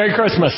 Merry 0.00 0.14
Christmas. 0.14 0.54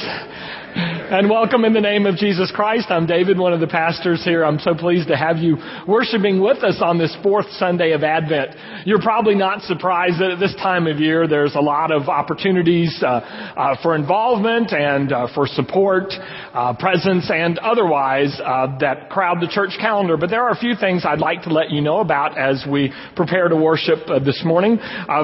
And 1.11 1.29
welcome 1.29 1.65
in 1.65 1.73
the 1.73 1.81
name 1.81 2.07
of 2.07 2.15
Jesus 2.15 2.53
Christ. 2.55 2.87
I'm 2.91 3.07
David, 3.07 3.37
one 3.37 3.53
of 3.53 3.59
the 3.59 3.67
pastors 3.67 4.23
here. 4.23 4.45
I'm 4.45 4.61
so 4.61 4.73
pleased 4.73 5.09
to 5.09 5.17
have 5.17 5.39
you 5.39 5.57
worshiping 5.89 6.41
with 6.41 6.59
us 6.59 6.81
on 6.81 6.97
this 6.97 7.13
fourth 7.25 7.51
Sunday 7.59 7.91
of 7.91 8.05
Advent. 8.05 8.55
You're 8.85 9.01
probably 9.01 9.35
not 9.35 9.63
surprised 9.63 10.21
that 10.21 10.31
at 10.33 10.41
this 10.41 10.55
time 10.57 10.87
of 10.87 10.99
year 10.99 11.29
there's 11.29 11.55
a 11.55 11.61
lot 11.61 11.93
of 11.93 12.09
opportunities 12.09 13.01
uh, 13.03 13.07
uh, 13.07 13.83
for 13.83 13.95
involvement 13.95 14.73
and 14.73 15.13
uh, 15.13 15.29
for 15.35 15.47
support, 15.47 16.13
uh, 16.53 16.75
presence, 16.75 17.31
and 17.31 17.59
otherwise 17.59 18.41
uh, 18.45 18.79
that 18.79 19.09
crowd 19.09 19.41
the 19.41 19.49
church 19.49 19.77
calendar. 19.81 20.17
But 20.17 20.31
there 20.31 20.43
are 20.43 20.51
a 20.51 20.57
few 20.59 20.75
things 20.75 21.05
I'd 21.07 21.21
like 21.21 21.43
to 21.43 21.51
let 21.51 21.71
you 21.71 21.81
know 21.81 22.01
about 22.01 22.37
as 22.37 22.65
we 22.69 22.93
prepare 23.15 23.49
to 23.49 23.57
worship 23.57 24.09
uh, 24.09 24.19
this 24.19 24.43
morning. 24.45 24.79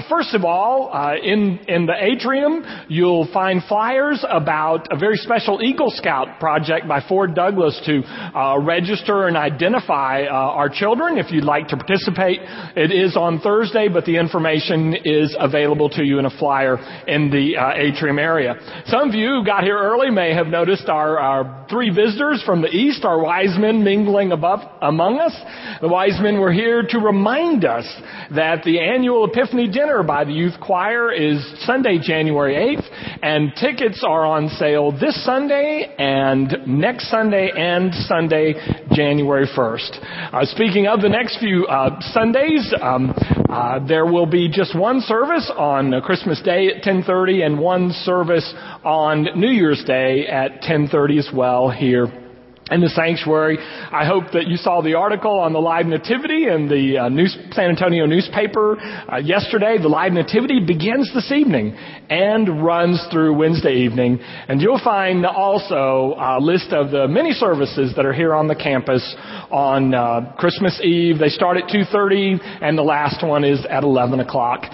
first 0.09 0.35
of 0.35 0.45
all, 0.45 0.91
in 1.23 1.59
in 1.69 1.87
the 1.87 1.95
atrium, 1.99 2.65
you'll 2.89 3.29
find 3.33 3.63
flyers 3.65 4.25
about 4.29 4.89
a 4.91 4.99
very 4.99 5.17
special 5.17 5.61
Eagle 5.63 5.91
Scout 5.91 6.39
project 6.39 6.87
by 6.87 7.01
Ford 7.09 7.35
Douglas 7.35 7.81
to 7.87 8.03
uh, 8.03 8.59
register 8.61 9.27
and 9.27 9.37
identify 9.37 10.25
uh, 10.25 10.33
our 10.33 10.69
children. 10.69 11.19
If 11.19 11.31
you'd 11.31 11.45
like 11.45 11.69
to 11.69 11.77
participate, 11.77 12.41
it 12.77 12.93
is 12.93 13.17
on 13.17 13.41
Thursday, 13.49 13.89
but 13.89 14.05
the 14.05 14.17
information 14.17 14.95
is 15.07 15.35
available 15.41 15.89
to 15.89 16.05
you 16.05 16.19
in 16.19 16.27
a 16.27 16.39
flyer 16.39 16.77
in 17.07 17.31
the 17.31 17.57
uh, 17.57 17.73
atrium 17.75 18.19
area. 18.19 18.57
Some 18.85 19.09
of 19.09 19.15
you 19.15 19.39
who 19.39 19.45
got 19.45 19.65
here 19.65 19.79
early 19.79 20.11
may 20.11 20.35
have 20.35 20.49
noticed 20.49 20.91
our, 20.91 21.19
our 21.19 21.67
three 21.71 21.89
visitors 21.89 22.43
from 22.45 22.61
the 22.61 22.69
east, 22.69 23.07
our 23.07 23.23
wise 23.23 23.57
men 23.59 23.83
mingling 23.83 24.33
above 24.33 24.61
among 24.83 25.19
us. 25.19 25.35
The 25.81 25.89
wise 25.89 26.19
men 26.21 26.39
were 26.39 26.53
here 26.53 26.83
to 26.91 26.99
remind 26.99 27.65
us 27.65 27.87
that 28.35 28.65
the 28.65 28.81
annual 28.81 29.25
Epiphany 29.25 29.69
dinner 29.71 30.03
by 30.03 30.25
the 30.25 30.33
youth 30.33 30.61
choir 30.61 31.11
is 31.11 31.39
Sunday, 31.65 31.99
January 32.03 32.77
8th, 32.77 33.19
and 33.23 33.53
tickets 33.59 34.05
are 34.07 34.27
on 34.27 34.51
sale 34.51 34.93
this 34.93 35.25
Sunday 35.25 35.95
and 35.99 36.55
next 36.67 37.11
Sunday 37.11 37.51
and 37.57 37.95
Sunday, 37.95 38.55
January 38.93 39.47
1st. 39.57 40.35
Uh, 40.35 40.45
speaking 40.45 40.87
of 40.87 41.01
the 41.01 41.09
next 41.09 41.39
few 41.39 41.67
uh, 41.67 41.99
Sundays, 42.13 42.75
um, 42.83 43.15
uh, 43.49 43.79
there 43.87 44.07
will 44.07 44.27
be 44.27 44.49
just 44.49 44.77
one 44.77 45.01
service 45.01 45.51
on 45.57 46.01
Christmas 46.03 46.41
Day 46.43 46.69
at 46.69 46.83
10:30 46.83 47.45
and 47.45 47.59
one 47.59 47.93
service 47.93 48.53
on 48.85 49.29
New 49.37 49.51
Year's 49.51 49.85
Day 49.85 50.27
at 50.27 50.63
10:30 50.63 51.19
as 51.19 51.29
well 51.33 51.71
here 51.71 52.28
in 52.71 52.81
the 52.81 52.89
sanctuary. 52.89 53.59
I 53.59 54.07
hope 54.07 54.33
that 54.33 54.47
you 54.47 54.57
saw 54.57 54.83
the 54.83 54.95
article 54.95 55.39
on 55.39 55.53
the 55.53 55.59
live 55.59 55.87
nativity 55.87 56.49
in 56.49 56.69
the 56.69 56.99
uh, 56.99 57.09
news, 57.09 57.37
San 57.53 57.71
Antonio 57.71 58.07
newspaper 58.07 58.79
uh, 58.81 59.17
yesterday. 59.17 59.79
The 59.81 59.89
live 59.89 60.13
nativity 60.13 60.61
begins 60.65 61.13
this 61.15 61.33
evening 61.33 61.77
and 62.11 62.63
runs 62.65 63.05
through 63.11 63.37
Wednesday 63.37 63.75
evening. 63.85 64.19
And 64.21 64.61
you'll 64.61 64.83
find 64.83 65.25
also 65.25 66.15
a 66.19 66.39
list 66.41 66.73
of 66.73 66.91
the 66.91 67.09
many 67.09 67.33
services 67.33 67.93
that 67.97 68.05
are 68.05 68.13
here 68.13 68.35
on 68.35 68.49
the 68.49 68.57
campus 68.57 69.03
on 69.51 69.95
uh, 69.95 70.35
Christmas 70.39 70.81
Eve. 70.83 71.19
They 71.19 71.29
start 71.29 71.57
at 71.57 71.65
2.30 71.65 72.63
and 72.63 72.77
the 72.77 72.83
last 72.83 73.27
one 73.27 73.45
is 73.45 73.65
at 73.69 73.83
11 73.83 74.21
o'clock 74.21 74.65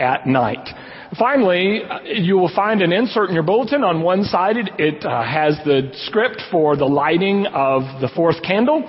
at 0.00 0.26
night. 0.26 0.68
Finally, 1.18 1.82
you 2.04 2.36
will 2.36 2.52
find 2.54 2.82
an 2.82 2.92
insert 2.92 3.28
in 3.28 3.34
your 3.34 3.44
bulletin. 3.44 3.84
On 3.84 4.02
one 4.02 4.24
side, 4.24 4.56
it, 4.56 4.70
it 4.78 5.04
uh, 5.04 5.22
has 5.22 5.58
the 5.64 5.90
script 6.06 6.40
for 6.50 6.76
the 6.76 6.84
lighting 6.86 7.46
of 7.46 7.82
the 8.00 8.08
fourth 8.14 8.42
candle 8.42 8.88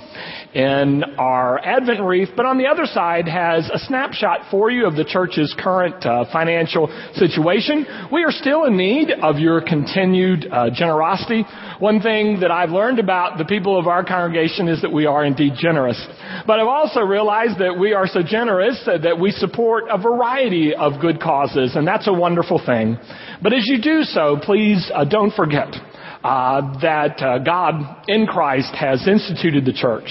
in 0.56 1.04
our 1.18 1.60
Advent 1.60 2.00
wreath, 2.02 2.30
but 2.38 2.46
on 2.46 2.58
the 2.58 2.66
other 2.66 2.86
side 2.86 3.28
has 3.28 3.70
a 3.70 3.78
snapshot 3.78 4.50
for 4.50 4.72
you 4.72 4.88
of 4.88 4.96
the 4.96 5.04
church's 5.04 5.54
current 5.60 6.06
uh, 6.06 6.24
financial 6.32 6.88
situation. 7.16 7.86
We 8.10 8.24
are 8.24 8.32
still 8.32 8.64
in 8.64 8.78
need 8.78 9.12
of 9.12 9.38
your 9.38 9.60
continued 9.60 10.48
uh, 10.50 10.70
generosity. 10.74 11.44
One 11.80 12.00
thing 12.00 12.40
that 12.40 12.52
I've 12.52 12.70
learned 12.70 13.00
about 13.00 13.38
the 13.38 13.44
people 13.44 13.78
of 13.78 13.88
our 13.88 14.06
congregation 14.06 14.70
is 14.70 14.82
that 14.82 14.94
we 14.94 15.06
are 15.06 15.26
indeed 15.26 15.54
generous. 15.60 16.02
But 16.48 16.62
I've 16.62 16.68
also 16.68 17.02
realized 17.02 17.60
that 17.60 17.78
we 17.78 17.92
are 17.92 18.08
so 18.08 18.24
generous 18.24 18.82
that 18.86 19.20
we 19.20 19.32
support 19.32 19.84
a 19.92 19.98
variety 19.98 20.74
of 20.74 21.02
good 21.02 21.20
causes, 21.20 21.76
and 21.76 21.86
that's 21.86 22.08
a 22.08 22.14
wonderful 22.16 22.62
thing. 22.66 22.98
But 23.42 23.54
as 23.54 23.64
you 23.66 23.82
do 23.82 24.04
so, 24.04 24.38
please 24.42 24.92
uh, 24.94 25.06
don't 25.06 25.34
forget 25.34 25.76
uh, 26.24 26.80
that 26.82 27.22
uh, 27.22 27.38
God 27.40 28.04
in 28.08 28.26
Christ 28.26 28.74
has 28.76 29.08
instituted 29.08 29.64
the 29.64 29.74
church 29.74 30.10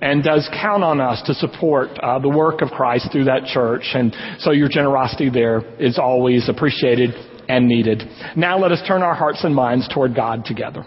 and 0.00 0.22
does 0.22 0.48
count 0.62 0.84
on 0.84 1.00
us 1.00 1.22
to 1.26 1.34
support 1.34 1.90
uh, 1.98 2.20
the 2.20 2.28
work 2.28 2.62
of 2.62 2.70
Christ 2.70 3.08
through 3.10 3.24
that 3.24 3.46
church. 3.46 3.82
And 3.94 4.14
so 4.38 4.52
your 4.52 4.68
generosity 4.68 5.28
there 5.28 5.62
is 5.80 5.98
always 5.98 6.48
appreciated 6.48 7.10
and 7.48 7.66
needed. 7.66 8.02
Now 8.36 8.58
let 8.58 8.70
us 8.70 8.80
turn 8.86 9.02
our 9.02 9.14
hearts 9.14 9.42
and 9.42 9.54
minds 9.54 9.88
toward 9.92 10.14
God 10.14 10.44
together. 10.44 10.84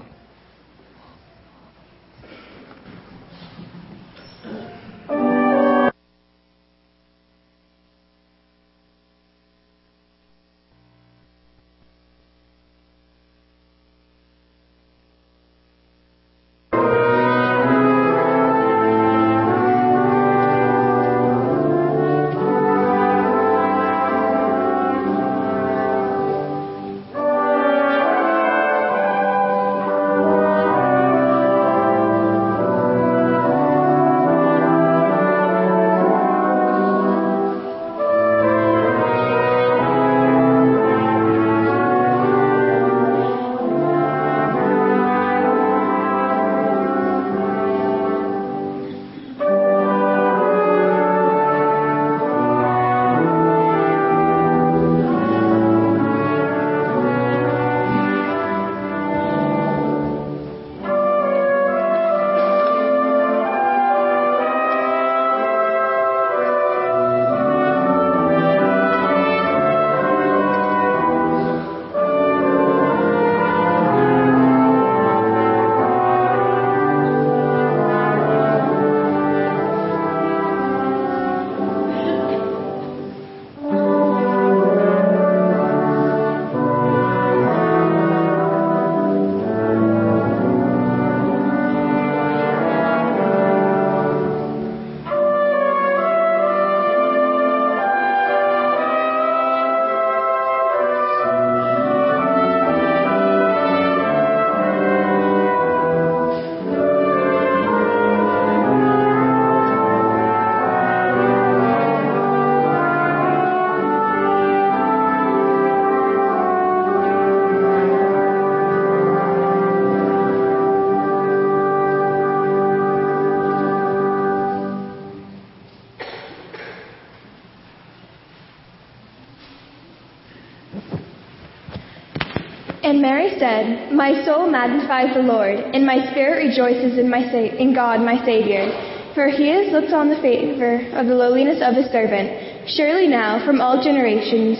Said, 133.40 133.92
My 133.92 134.24
soul 134.26 134.50
magnifies 134.50 135.14
the 135.16 135.24
Lord, 135.24 135.60
and 135.60 135.86
my 135.86 136.12
spirit 136.12 136.48
rejoices 136.48 136.98
in, 136.98 137.10
my 137.10 137.24
sa- 137.32 137.56
in 137.56 137.74
God 137.74 138.02
my 138.02 138.24
Savior. 138.26 138.70
For 139.16 139.28
he 139.28 139.50
has 139.50 139.72
looked 139.72 139.92
on 139.92 140.10
the 140.10 140.22
favor 140.22 140.80
of 140.94 141.08
the 141.08 141.16
lowliness 141.16 141.62
of 141.62 141.76
his 141.76 141.92
servant. 141.92 142.70
Surely 142.70 143.08
now, 143.08 143.44
from 143.46 143.62
all 143.62 143.84
generations, 143.84 144.60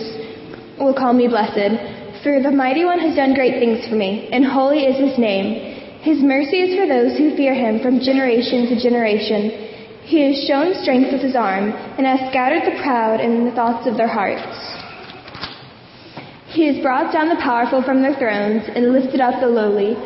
will 0.78 0.94
call 0.94 1.12
me 1.12 1.28
blessed. 1.28 2.22
For 2.22 2.42
the 2.42 2.50
mighty 2.50 2.84
one 2.84 2.98
has 2.98 3.16
done 3.16 3.34
great 3.34 3.60
things 3.60 3.86
for 3.88 3.94
me, 3.94 4.28
and 4.32 4.44
holy 4.44 4.84
is 4.84 4.98
his 4.98 5.18
name. 5.18 5.76
His 6.02 6.20
mercy 6.20 6.60
is 6.60 6.76
for 6.76 6.86
those 6.86 7.16
who 7.16 7.36
fear 7.36 7.54
him 7.54 7.80
from 7.80 8.00
generation 8.00 8.66
to 8.68 8.82
generation. 8.82 9.68
He 10.04 10.20
has 10.26 10.44
shown 10.48 10.74
strength 10.82 11.12
with 11.12 11.22
his 11.22 11.36
arm, 11.36 11.72
and 11.96 12.06
has 12.06 12.28
scattered 12.30 12.64
the 12.64 12.80
proud 12.82 13.20
in 13.20 13.44
the 13.44 13.52
thoughts 13.52 13.86
of 13.86 13.96
their 13.96 14.08
hearts. 14.08 14.59
He 16.60 16.66
has 16.66 16.82
brought 16.82 17.10
down 17.10 17.30
the 17.30 17.40
powerful 17.40 17.82
from 17.82 18.02
their 18.02 18.12
thrones, 18.12 18.64
and 18.76 18.92
lifted 18.92 19.18
up 19.18 19.40
the 19.40 19.48
lowly. 19.48 19.96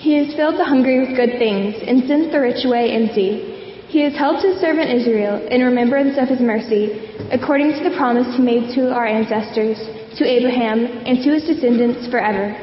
He 0.00 0.14
has 0.14 0.34
filled 0.34 0.56
the 0.56 0.64
hungry 0.64 0.98
with 0.98 1.14
good 1.14 1.38
things, 1.38 1.74
and 1.86 2.08
sent 2.08 2.32
the 2.32 2.40
rich 2.40 2.64
away 2.64 2.88
empty. 2.90 3.84
He 3.88 4.00
has 4.00 4.14
helped 4.14 4.42
his 4.42 4.58
servant 4.62 4.88
Israel 4.88 5.46
in 5.48 5.60
remembrance 5.60 6.16
of 6.16 6.30
his 6.30 6.40
mercy, 6.40 6.96
according 7.30 7.74
to 7.74 7.84
the 7.84 7.94
promise 7.98 8.34
he 8.34 8.42
made 8.42 8.74
to 8.76 8.94
our 8.94 9.04
ancestors, 9.04 9.76
to 10.16 10.24
Abraham, 10.24 10.86
and 11.04 11.22
to 11.22 11.34
his 11.34 11.44
descendants 11.44 12.08
forever. 12.08 12.56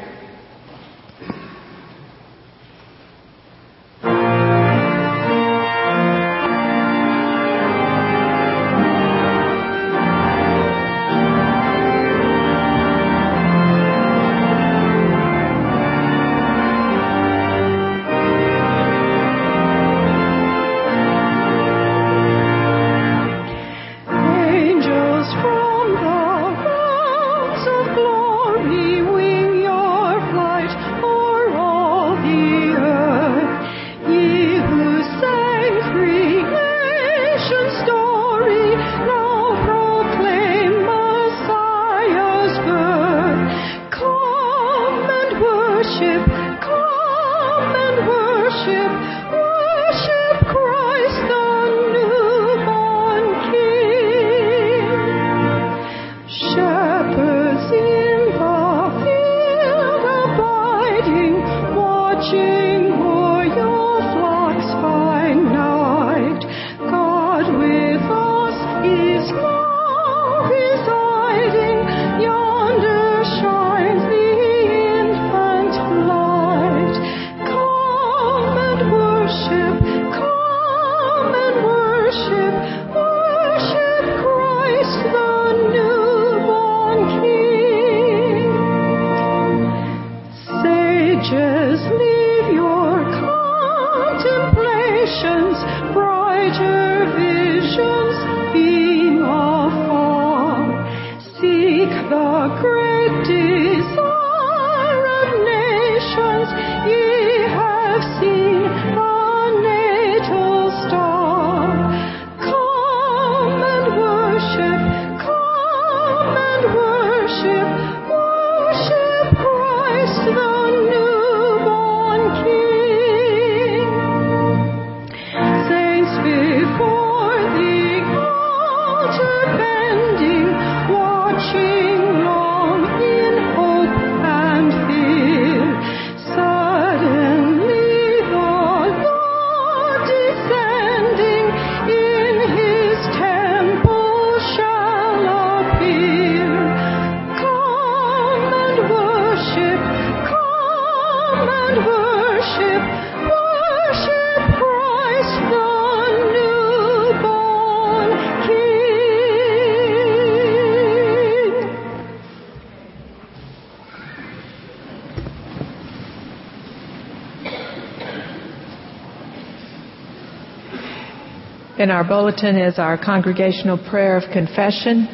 In 171.80 171.90
our 171.90 172.04
bulletin 172.04 172.58
is 172.58 172.78
our 172.78 172.98
congregational 173.02 173.78
prayer 173.78 174.18
of 174.18 174.30
confession, 174.30 175.08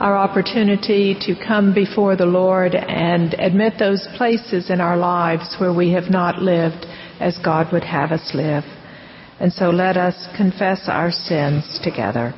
our 0.00 0.16
opportunity 0.16 1.14
to 1.20 1.36
come 1.36 1.72
before 1.72 2.16
the 2.16 2.26
Lord 2.26 2.74
and 2.74 3.34
admit 3.34 3.74
those 3.78 4.04
places 4.16 4.68
in 4.68 4.80
our 4.80 4.96
lives 4.96 5.54
where 5.60 5.72
we 5.72 5.92
have 5.92 6.10
not 6.10 6.42
lived 6.42 6.86
as 7.20 7.38
God 7.44 7.72
would 7.72 7.84
have 7.84 8.10
us 8.10 8.32
live. 8.34 8.64
And 9.38 9.52
so 9.52 9.70
let 9.70 9.96
us 9.96 10.26
confess 10.36 10.88
our 10.88 11.12
sins 11.12 11.78
together. 11.84 12.34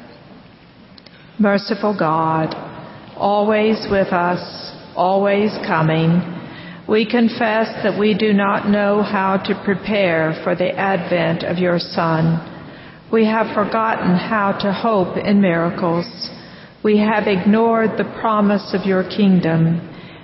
Merciful 1.38 1.96
God, 1.98 2.54
always 3.16 3.86
with 3.90 4.08
us, 4.08 4.76
always 4.94 5.52
coming, 5.66 6.20
we 6.86 7.10
confess 7.10 7.72
that 7.82 7.98
we 7.98 8.12
do 8.12 8.34
not 8.34 8.68
know 8.68 9.00
how 9.00 9.38
to 9.38 9.58
prepare 9.64 10.38
for 10.44 10.54
the 10.54 10.68
advent 10.72 11.44
of 11.44 11.56
your 11.56 11.78
Son 11.78 12.50
we 13.14 13.24
have 13.26 13.54
forgotten 13.54 14.16
how 14.16 14.50
to 14.50 14.72
hope 14.72 15.16
in 15.16 15.40
miracles. 15.40 16.04
We 16.82 16.98
have 16.98 17.28
ignored 17.28 17.90
the 17.96 18.12
promise 18.20 18.74
of 18.74 18.84
your 18.84 19.04
kingdom, 19.04 19.78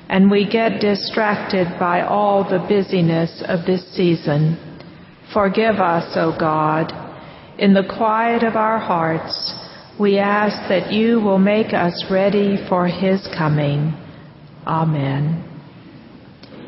and 0.09 0.28
we 0.28 0.50
get 0.50 0.80
distracted 0.80 1.68
by 1.78 2.02
all 2.02 2.42
the 2.42 2.59
busyness 2.59 3.44
of 3.47 3.64
this 3.64 3.87
season. 3.94 4.59
Forgive 5.32 5.76
us, 5.76 6.16
O 6.16 6.37
God. 6.37 6.90
In 7.61 7.75
the 7.75 7.87
quiet 7.97 8.42
of 8.42 8.56
our 8.56 8.80
hearts, 8.80 9.54
we 10.00 10.18
ask 10.18 10.68
that 10.68 10.92
you 10.92 11.20
will 11.20 11.38
make 11.38 11.73
us 11.73 12.06
ready 12.11 12.56
for 12.68 12.88
his 12.88 13.25
coming. 13.38 13.94
Amen. 14.66 15.47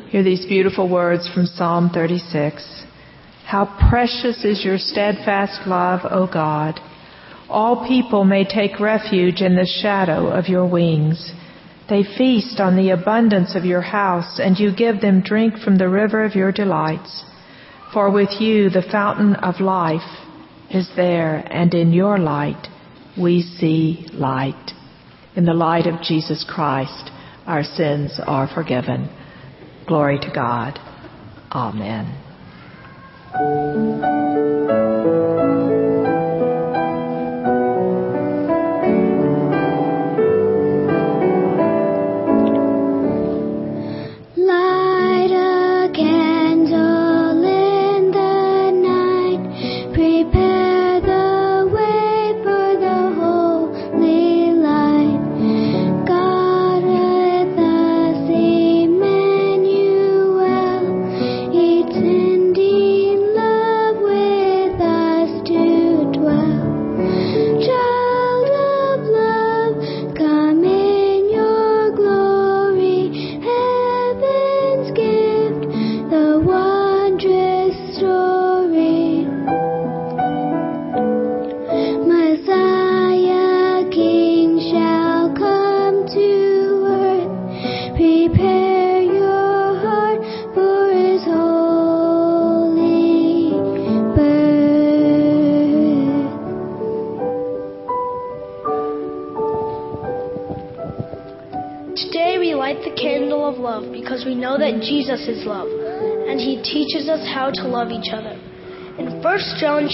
Hear 0.07 0.23
these 0.23 0.45
beautiful 0.45 0.87
words 0.89 1.29
from 1.33 1.47
Psalm 1.47 1.89
36. 1.93 2.82
How 3.45 3.65
precious 3.89 4.43
is 4.45 4.63
your 4.63 4.77
steadfast 4.77 5.67
love, 5.67 6.01
O 6.09 6.27
God. 6.31 6.79
All 7.49 7.87
people 7.87 8.23
may 8.23 8.45
take 8.45 8.79
refuge 8.79 9.41
in 9.41 9.55
the 9.55 9.69
shadow 9.81 10.27
of 10.27 10.47
your 10.47 10.65
wings. 10.65 11.31
They 11.89 12.03
feast 12.03 12.59
on 12.59 12.75
the 12.75 12.91
abundance 12.91 13.55
of 13.55 13.65
your 13.65 13.81
house, 13.81 14.39
and 14.39 14.57
you 14.57 14.75
give 14.75 15.01
them 15.01 15.21
drink 15.21 15.57
from 15.57 15.77
the 15.77 15.89
river 15.89 16.23
of 16.23 16.35
your 16.35 16.51
delights. 16.51 17.23
For 17.93 18.09
with 18.09 18.41
you 18.41 18.69
the 18.69 18.81
fountain 18.81 19.35
of 19.35 19.59
life 19.59 20.01
is 20.71 20.89
there, 20.95 21.45
and 21.51 21.73
in 21.73 21.93
your 21.93 22.17
light 22.17 22.67
we 23.21 23.43
see 23.43 24.07
light. 24.13 24.71
In 25.35 25.45
the 25.45 25.53
light 25.53 25.85
of 25.85 26.01
Jesus 26.01 26.45
Christ, 26.47 27.11
our 27.45 27.63
sins 27.63 28.19
are 28.25 28.47
forgiven. 28.51 29.09
Glory 29.85 30.17
to 30.19 30.31
God. 30.33 30.79
Amen. 31.51 32.22
Prepare 33.33 34.03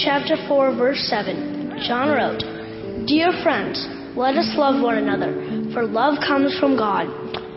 chapter 0.04 0.36
4 0.48 0.74
verse 0.76 1.00
7, 1.08 1.80
John 1.86 2.08
wrote, 2.10 2.42
"Dear 3.06 3.32
friends, 3.42 3.86
let 4.16 4.36
us 4.36 4.56
love 4.56 4.80
one 4.80 4.98
another, 4.98 5.32
for 5.72 5.84
love 5.84 6.20
comes 6.20 6.56
from 6.58 6.76
God. 6.76 7.08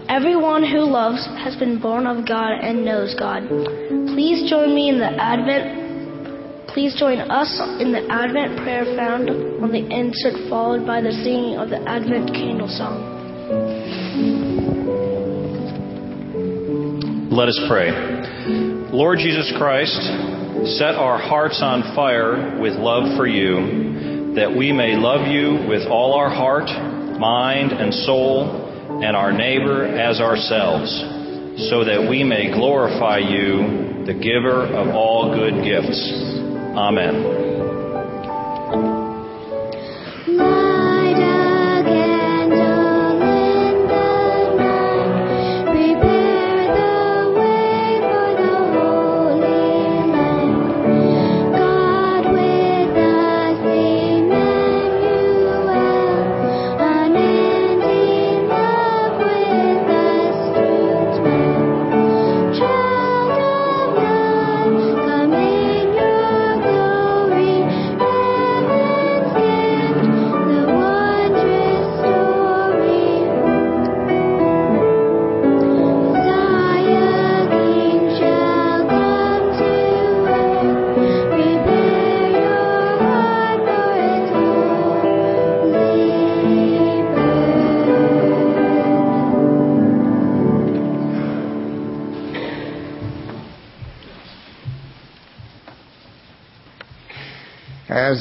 Everyone 0.09 0.63
who 0.63 0.81
loves 0.81 1.25
has 1.43 1.55
been 1.55 1.77
born 1.77 2.05
of 2.05 2.25
God 2.25 2.53
and 2.61 2.85
knows 2.85 3.15
God." 3.15 3.47
Please 4.13 4.49
join 4.49 4.75
me 4.75 4.89
in 4.89 4.99
the 4.99 5.13
Advent 5.31 5.83
Please 6.73 6.95
join 6.95 7.19
us 7.19 7.59
in 7.79 7.91
the 7.91 8.01
Advent 8.09 8.57
prayer 8.57 8.83
found 8.97 9.29
on 9.29 9.71
the 9.71 9.85
insert 9.93 10.33
followed 10.49 10.87
by 10.87 11.01
the 11.01 11.11
singing 11.11 11.55
of 11.59 11.69
the 11.69 11.77
Advent 11.87 12.33
candle 12.33 12.67
song. 12.67 12.97
Let 17.29 17.47
us 17.47 17.59
pray. 17.67 17.91
Lord 18.91 19.19
Jesus 19.19 19.53
Christ, 19.55 20.01
set 20.77 20.95
our 20.95 21.17
hearts 21.17 21.61
on 21.61 21.95
fire 21.95 22.59
with 22.59 22.73
love 22.73 23.17
for 23.17 23.27
you, 23.27 24.35
that 24.35 24.55
we 24.55 24.71
may 24.71 24.95
love 24.95 25.27
you 25.27 25.67
with 25.67 25.87
all 25.87 26.13
our 26.13 26.29
heart, 26.29 26.69
mind, 27.19 27.71
and 27.71 27.93
soul, 27.93 29.01
and 29.03 29.15
our 29.15 29.31
neighbor 29.31 29.85
as 29.85 30.19
ourselves, 30.19 30.89
so 31.69 31.83
that 31.83 32.07
we 32.09 32.23
may 32.23 32.51
glorify 32.51 33.17
you, 33.17 34.05
the 34.05 34.13
giver 34.13 34.65
of 34.65 34.89
all 34.95 35.35
good 35.35 35.63
gifts. 35.63 35.99
Amen. 36.75 37.52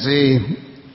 The 0.03 0.39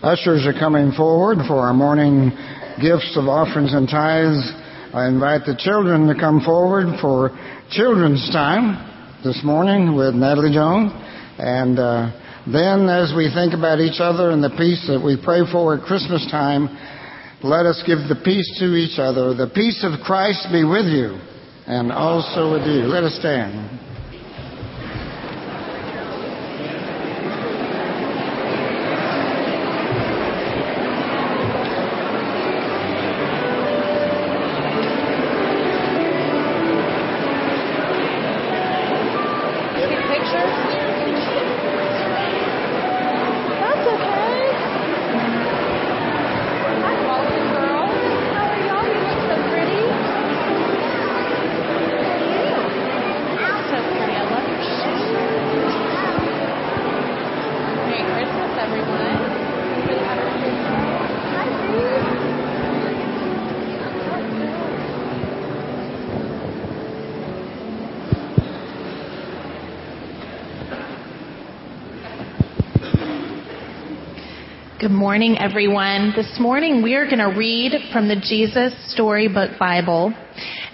ushers 0.03 0.47
are 0.47 0.53
coming 0.53 0.92
forward 0.92 1.38
for 1.49 1.64
our 1.64 1.73
morning 1.73 2.31
gifts 2.77 3.16
of 3.16 3.25
offerings 3.25 3.73
and 3.73 3.88
tithes, 3.88 4.44
I 4.92 5.09
invite 5.09 5.49
the 5.49 5.57
children 5.57 6.07
to 6.09 6.14
come 6.14 6.40
forward 6.44 7.01
for 7.01 7.33
children's 7.73 8.25
time 8.31 8.77
this 9.25 9.40
morning 9.44 9.97
with 9.97 10.14
Natalie 10.14 10.53
Jones. 10.53 10.92
And 11.40 11.79
uh, 11.79 12.12
then, 12.47 12.88
as 12.88 13.12
we 13.16 13.33
think 13.33 13.57
about 13.57 13.81
each 13.81 14.01
other 14.01 14.31
and 14.31 14.44
the 14.44 14.53
peace 14.57 14.85
that 14.88 15.01
we 15.01 15.16
pray 15.16 15.49
for 15.51 15.77
at 15.77 15.85
Christmas 15.88 16.29
time, 16.31 16.68
let 17.42 17.64
us 17.64 17.83
give 17.87 18.05
the 18.12 18.21
peace 18.25 18.49
to 18.61 18.77
each 18.77 18.99
other. 18.99 19.33
The 19.33 19.51
peace 19.53 19.85
of 19.88 20.05
Christ 20.05 20.49
be 20.53 20.64
with 20.64 20.87
you 20.87 21.16
and 21.66 21.92
also 21.92 22.53
with 22.53 22.68
you. 22.68 22.85
Let 22.88 23.05
us 23.05 23.16
stand. 23.16 23.88
Morning, 74.98 75.38
everyone. 75.38 76.12
This 76.16 76.40
morning 76.40 76.82
we 76.82 76.96
are 76.96 77.04
going 77.04 77.18
to 77.18 77.38
read 77.38 77.72
from 77.92 78.08
the 78.08 78.16
Jesus 78.16 78.74
Storybook 78.92 79.56
Bible. 79.56 80.12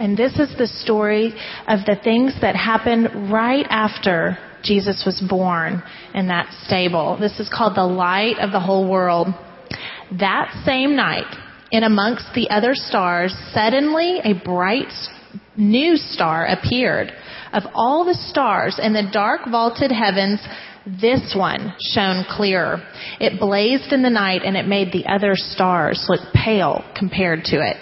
And 0.00 0.16
this 0.16 0.38
is 0.38 0.48
the 0.56 0.66
story 0.66 1.34
of 1.68 1.80
the 1.84 1.96
things 2.02 2.32
that 2.40 2.56
happened 2.56 3.30
right 3.30 3.66
after 3.68 4.38
Jesus 4.62 5.02
was 5.04 5.22
born 5.28 5.82
in 6.14 6.28
that 6.28 6.50
stable. 6.64 7.18
This 7.20 7.38
is 7.38 7.50
called 7.54 7.76
the 7.76 7.84
light 7.84 8.38
of 8.40 8.50
the 8.50 8.60
whole 8.60 8.88
world. 8.90 9.26
That 10.18 10.62
same 10.64 10.96
night, 10.96 11.30
in 11.70 11.82
amongst 11.82 12.32
the 12.34 12.48
other 12.48 12.74
stars, 12.74 13.36
suddenly 13.52 14.20
a 14.24 14.32
bright 14.42 14.90
new 15.58 15.96
star 15.96 16.46
appeared. 16.46 17.12
Of 17.52 17.64
all 17.74 18.06
the 18.06 18.14
stars 18.14 18.80
in 18.82 18.94
the 18.94 19.06
dark 19.12 19.42
vaulted 19.50 19.92
heavens, 19.92 20.40
this 20.86 21.34
one 21.36 21.74
shone 21.92 22.24
clearer. 22.28 22.82
It 23.20 23.40
blazed 23.40 23.92
in 23.92 24.02
the 24.02 24.10
night 24.10 24.42
and 24.44 24.56
it 24.56 24.66
made 24.66 24.92
the 24.92 25.06
other 25.06 25.34
stars 25.34 26.06
look 26.08 26.20
pale 26.34 26.84
compared 26.96 27.44
to 27.44 27.56
it. 27.56 27.76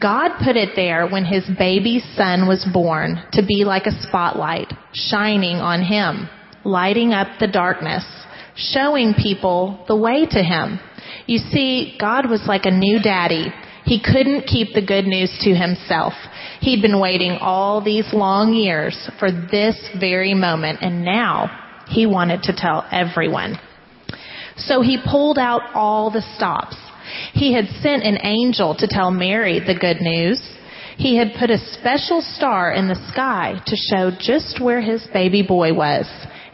God 0.00 0.38
put 0.42 0.56
it 0.56 0.70
there 0.74 1.06
when 1.06 1.24
his 1.24 1.44
baby 1.58 2.02
son 2.16 2.48
was 2.48 2.66
born 2.72 3.22
to 3.32 3.44
be 3.46 3.64
like 3.64 3.86
a 3.86 4.02
spotlight 4.02 4.72
shining 4.92 5.56
on 5.56 5.82
him, 5.82 6.28
lighting 6.64 7.12
up 7.12 7.28
the 7.38 7.46
darkness, 7.46 8.04
showing 8.56 9.14
people 9.14 9.84
the 9.86 9.96
way 9.96 10.26
to 10.26 10.42
him. 10.42 10.80
You 11.26 11.38
see, 11.38 11.96
God 12.00 12.28
was 12.28 12.44
like 12.48 12.64
a 12.64 12.70
new 12.70 13.00
daddy. 13.00 13.52
He 13.84 14.02
couldn't 14.02 14.46
keep 14.46 14.74
the 14.74 14.84
good 14.84 15.04
news 15.04 15.30
to 15.42 15.54
himself. 15.54 16.14
He'd 16.60 16.82
been 16.82 16.98
waiting 16.98 17.38
all 17.40 17.84
these 17.84 18.08
long 18.12 18.54
years 18.54 19.10
for 19.20 19.30
this 19.30 19.76
very 20.00 20.34
moment 20.34 20.78
and 20.80 21.04
now 21.04 21.63
he 21.88 22.06
wanted 22.06 22.42
to 22.44 22.56
tell 22.56 22.86
everyone. 22.90 23.58
So 24.56 24.82
he 24.82 24.98
pulled 25.04 25.38
out 25.38 25.62
all 25.74 26.10
the 26.10 26.22
stops. 26.36 26.76
He 27.32 27.52
had 27.52 27.66
sent 27.82 28.04
an 28.04 28.18
angel 28.22 28.74
to 28.76 28.86
tell 28.86 29.10
Mary 29.10 29.60
the 29.60 29.74
good 29.78 30.00
news. 30.00 30.40
He 30.96 31.16
had 31.16 31.34
put 31.38 31.50
a 31.50 31.58
special 31.58 32.22
star 32.22 32.72
in 32.72 32.88
the 32.88 33.08
sky 33.12 33.60
to 33.66 33.76
show 33.76 34.10
just 34.18 34.62
where 34.62 34.80
his 34.80 35.06
baby 35.12 35.42
boy 35.42 35.74
was. 35.74 36.06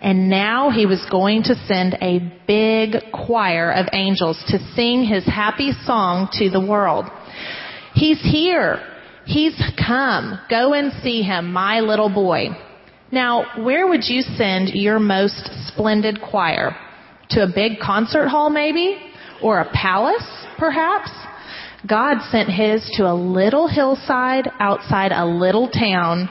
And 0.03 0.31
now 0.31 0.71
he 0.71 0.87
was 0.87 1.07
going 1.11 1.43
to 1.45 1.55
send 1.67 1.99
a 2.01 2.21
big 2.47 3.13
choir 3.13 3.71
of 3.71 3.87
angels 3.93 4.43
to 4.49 4.59
sing 4.75 5.05
his 5.05 5.27
happy 5.27 5.73
song 5.85 6.29
to 6.33 6.49
the 6.49 6.65
world. 6.65 7.05
He's 7.95 8.21
here. 8.23 8.81
He's 9.27 9.61
come. 9.87 10.41
Go 10.49 10.73
and 10.73 10.93
see 11.03 11.23
him, 11.23 11.53
my 11.53 11.81
little 11.81 12.09
boy. 12.09 12.49
Now, 13.13 13.65
where 13.65 13.89
would 13.89 14.05
you 14.09 14.23
send 14.23 14.69
your 14.69 15.01
most 15.01 15.51
splendid 15.67 16.21
choir? 16.21 16.77
To 17.31 17.43
a 17.43 17.53
big 17.53 17.81
concert 17.81 18.29
hall, 18.29 18.51
maybe? 18.51 18.99
Or 19.43 19.61
a 19.61 19.71
palace, 19.73 20.47
perhaps? 20.59 21.11
God 21.89 22.19
sent 22.31 22.51
his 22.51 22.89
to 22.97 23.11
a 23.11 23.15
little 23.15 23.67
hillside 23.67 24.49
outside 24.61 25.13
a 25.13 25.27
little 25.27 25.69
town 25.69 26.29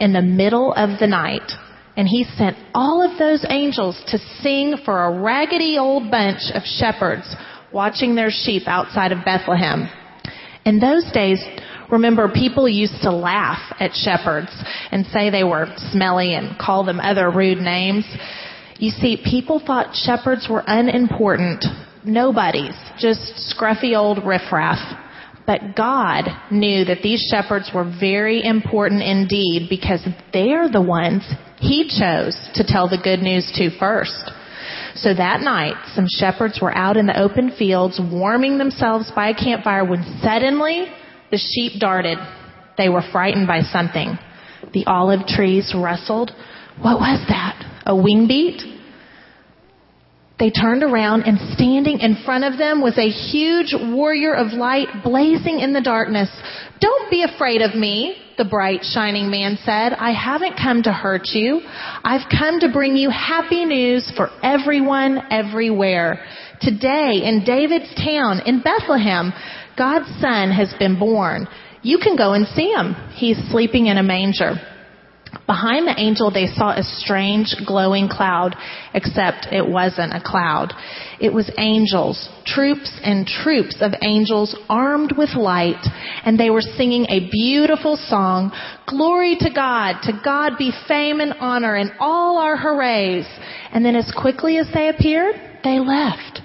in 0.00 0.12
the 0.12 0.22
middle 0.22 0.72
of 0.72 0.98
the 0.98 1.06
night. 1.06 1.52
And 1.96 2.08
he 2.08 2.24
sent 2.24 2.56
all 2.74 3.02
of 3.02 3.18
those 3.18 3.44
angels 3.48 4.02
to 4.08 4.18
sing 4.40 4.76
for 4.84 5.04
a 5.04 5.20
raggedy 5.20 5.76
old 5.78 6.10
bunch 6.10 6.50
of 6.54 6.62
shepherds 6.62 7.34
watching 7.72 8.14
their 8.14 8.30
sheep 8.30 8.62
outside 8.66 9.12
of 9.12 9.24
Bethlehem. 9.24 9.88
In 10.64 10.78
those 10.78 11.10
days, 11.12 11.42
remember 11.92 12.28
people 12.28 12.66
used 12.66 13.02
to 13.02 13.12
laugh 13.12 13.60
at 13.78 13.92
shepherds 13.94 14.50
and 14.90 15.06
say 15.06 15.30
they 15.30 15.44
were 15.44 15.66
smelly 15.92 16.34
and 16.34 16.58
call 16.58 16.84
them 16.84 16.98
other 16.98 17.30
rude 17.30 17.58
names. 17.58 18.06
You 18.78 18.90
see, 18.90 19.22
people 19.22 19.62
thought 19.64 19.94
shepherds 19.94 20.48
were 20.50 20.64
unimportant, 20.66 21.64
nobodies, 22.04 22.74
just 22.98 23.54
scruffy 23.54 23.96
old 23.96 24.24
riffraff. 24.24 24.78
But 25.46 25.76
God 25.76 26.28
knew 26.50 26.84
that 26.86 27.02
these 27.02 27.28
shepherds 27.30 27.70
were 27.74 27.84
very 27.84 28.42
important 28.42 29.02
indeed 29.02 29.66
because 29.68 30.06
they're 30.32 30.70
the 30.70 30.80
ones 30.80 31.22
He 31.58 31.84
chose 31.84 32.36
to 32.54 32.64
tell 32.66 32.88
the 32.88 32.98
good 33.02 33.20
news 33.20 33.52
to 33.56 33.76
first. 33.78 34.30
So 34.94 35.14
that 35.14 35.40
night, 35.40 35.74
some 35.94 36.06
shepherds 36.08 36.58
were 36.60 36.76
out 36.76 36.96
in 36.96 37.06
the 37.06 37.20
open 37.20 37.52
fields 37.58 38.00
warming 38.00 38.58
themselves 38.58 39.10
by 39.14 39.30
a 39.30 39.34
campfire 39.34 39.84
when 39.84 40.04
suddenly 40.22 40.86
the 41.32 41.38
sheep 41.38 41.80
darted. 41.80 42.18
They 42.78 42.88
were 42.88 43.02
frightened 43.10 43.48
by 43.48 43.62
something. 43.62 44.16
The 44.72 44.84
olive 44.86 45.26
trees 45.26 45.74
rustled. 45.74 46.30
What 46.80 47.00
was 47.00 47.26
that? 47.28 47.82
A 47.86 47.96
wing 47.96 48.28
beat? 48.28 48.62
They 50.38 50.50
turned 50.50 50.82
around 50.82 51.22
and 51.22 51.38
standing 51.54 52.00
in 52.00 52.16
front 52.24 52.44
of 52.44 52.58
them 52.58 52.82
was 52.82 52.98
a 52.98 53.08
huge 53.08 53.74
warrior 53.74 54.34
of 54.34 54.52
light 54.52 54.88
blazing 55.02 55.60
in 55.60 55.72
the 55.72 55.80
darkness. 55.80 56.28
Don't 56.80 57.10
be 57.10 57.22
afraid 57.22 57.62
of 57.62 57.74
me, 57.74 58.16
the 58.36 58.44
bright 58.44 58.80
shining 58.82 59.30
man 59.30 59.56
said. 59.64 59.92
I 59.92 60.12
haven't 60.12 60.56
come 60.56 60.82
to 60.82 60.92
hurt 60.92 61.28
you. 61.32 61.60
I've 62.02 62.28
come 62.28 62.60
to 62.60 62.72
bring 62.72 62.96
you 62.96 63.08
happy 63.08 63.64
news 63.64 64.10
for 64.16 64.30
everyone 64.42 65.20
everywhere. 65.30 66.24
Today 66.60 67.22
in 67.22 67.44
David's 67.44 67.94
town 67.94 68.42
in 68.44 68.62
Bethlehem, 68.62 69.32
God's 69.76 70.08
son 70.20 70.50
has 70.50 70.74
been 70.78 70.98
born. 70.98 71.46
You 71.82 71.98
can 71.98 72.16
go 72.16 72.32
and 72.32 72.46
see 72.48 72.70
him. 72.70 72.94
He's 73.14 73.38
sleeping 73.50 73.86
in 73.86 73.98
a 73.98 74.02
manger. 74.02 74.54
Behind 75.46 75.88
the 75.88 75.98
angel, 75.98 76.30
they 76.30 76.46
saw 76.46 76.70
a 76.70 76.82
strange 76.82 77.56
glowing 77.66 78.08
cloud, 78.08 78.54
except 78.94 79.48
it 79.50 79.66
wasn't 79.66 80.12
a 80.12 80.20
cloud. 80.20 80.74
It 81.20 81.32
was 81.32 81.50
angels, 81.56 82.28
troops 82.44 83.00
and 83.02 83.26
troops 83.26 83.76
of 83.80 83.92
angels 84.02 84.54
armed 84.68 85.14
with 85.16 85.30
light, 85.34 85.82
and 86.24 86.38
they 86.38 86.50
were 86.50 86.60
singing 86.60 87.06
a 87.08 87.30
beautiful 87.30 87.96
song, 87.96 88.52
Glory 88.86 89.36
to 89.40 89.50
God, 89.52 90.02
to 90.02 90.20
God 90.22 90.58
be 90.58 90.70
fame 90.86 91.20
and 91.20 91.32
honor 91.40 91.76
and 91.76 91.92
all 91.98 92.38
our 92.38 92.56
hoorays. 92.56 93.26
And 93.72 93.84
then 93.84 93.96
as 93.96 94.12
quickly 94.14 94.58
as 94.58 94.68
they 94.74 94.88
appeared, 94.90 95.34
they 95.64 95.80
left. 95.80 96.40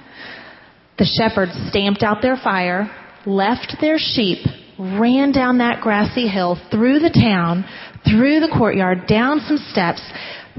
The 0.98 1.06
shepherds 1.06 1.52
stamped 1.70 2.04
out 2.04 2.22
their 2.22 2.38
fire, 2.38 2.90
left 3.28 3.76
their 3.82 3.98
sheep, 4.00 4.40
ran 4.80 5.32
down 5.32 5.58
that 5.58 5.82
grassy 5.82 6.28
hill, 6.28 6.58
through 6.72 7.00
the 7.00 7.10
town, 7.10 7.66
through 8.10 8.40
the 8.40 8.54
courtyard, 8.58 9.06
down 9.08 9.42
some 9.42 9.58
steps, 9.58 10.02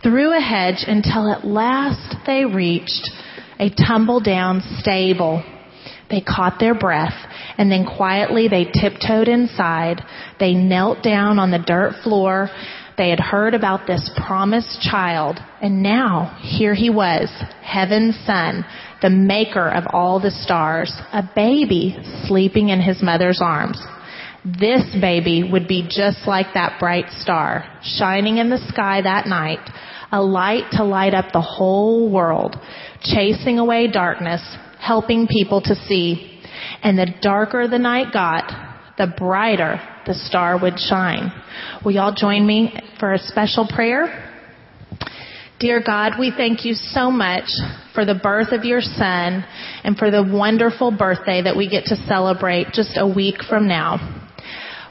through 0.03 0.37
a 0.37 0.41
hedge 0.41 0.85
until 0.87 1.33
at 1.33 1.45
last 1.45 2.17
they 2.27 2.45
reached 2.45 3.11
a 3.59 3.71
tumble 3.71 4.21
down 4.21 4.63
stable. 4.79 5.43
They 6.11 6.21
caught 6.21 6.59
their 6.61 6.75
breath 6.75 7.15
and 7.59 7.71
then 7.71 7.85
quietly 7.85 8.49
they 8.49 8.65
tiptoed 8.65 9.29
inside. 9.29 10.01
They 10.39 10.55
knelt 10.55 11.03
down 11.03 11.39
on 11.39 11.51
the 11.51 11.59
dirt 11.59 11.95
floor. 12.03 12.49
They 12.99 13.11
had 13.11 13.21
heard 13.21 13.55
about 13.55 13.87
this 13.87 14.11
promised 14.27 14.83
child 14.83 15.39
and 15.63 15.83
now 15.83 16.37
here 16.43 16.75
he 16.75 16.91
was, 16.91 17.31
heaven's 17.63 18.17
son, 18.27 18.65
the 19.01 19.11
maker 19.11 19.69
of 19.69 19.85
all 19.93 20.21
the 20.21 20.31
stars, 20.31 20.93
a 21.13 21.23
baby 21.35 21.97
sleeping 22.27 22.69
in 22.69 22.81
his 22.81 23.03
mother's 23.03 23.41
arms. 23.41 23.81
This 24.45 24.85
baby 25.01 25.49
would 25.51 25.69
be 25.69 25.83
just 25.89 26.27
like 26.27 26.55
that 26.55 26.79
bright 26.81 27.11
star, 27.11 27.65
shining 27.83 28.39
in 28.39 28.51
the 28.51 28.65
sky 28.69 29.03
that 29.03 29.27
night, 29.27 29.61
a 30.13 30.23
light 30.23 30.71
to 30.73 30.85
light 30.85 31.15
up 31.15 31.33
the 31.33 31.41
whole 31.41 32.11
world, 32.11 32.57
chasing 33.01 33.59
away 33.59 33.89
darkness, 33.89 34.43
helping 34.81 35.27
people 35.27 35.61
to 35.63 35.75
see. 35.75 36.41
And 36.83 36.99
the 36.99 37.13
darker 37.21 37.69
the 37.69 37.79
night 37.79 38.13
got, 38.13 38.68
the 38.99 39.13
brighter 39.17 39.81
the 40.07 40.15
star 40.15 40.61
would 40.61 40.79
shine. 40.79 41.33
Will 41.85 41.93
y'all 41.93 42.15
join 42.15 42.47
me 42.47 42.79
for 42.99 43.13
a 43.13 43.19
special 43.19 43.67
prayer? 43.67 44.25
Dear 45.61 45.83
God, 45.85 46.13
we 46.19 46.33
thank 46.37 46.65
you 46.65 46.75
so 46.75 47.11
much 47.11 47.49
for 47.95 48.05
the 48.05 48.15
birth 48.15 48.53
of 48.53 48.65
your 48.65 48.81
son 48.81 49.45
and 49.83 49.97
for 49.97 50.11
the 50.11 50.23
wonderful 50.23 50.91
birthday 50.97 51.43
that 51.43 51.57
we 51.57 51.69
get 51.69 51.87
to 51.87 51.97
celebrate 52.07 52.69
just 52.73 52.97
a 52.97 53.07
week 53.07 53.43
from 53.49 53.67
now. 53.67 54.27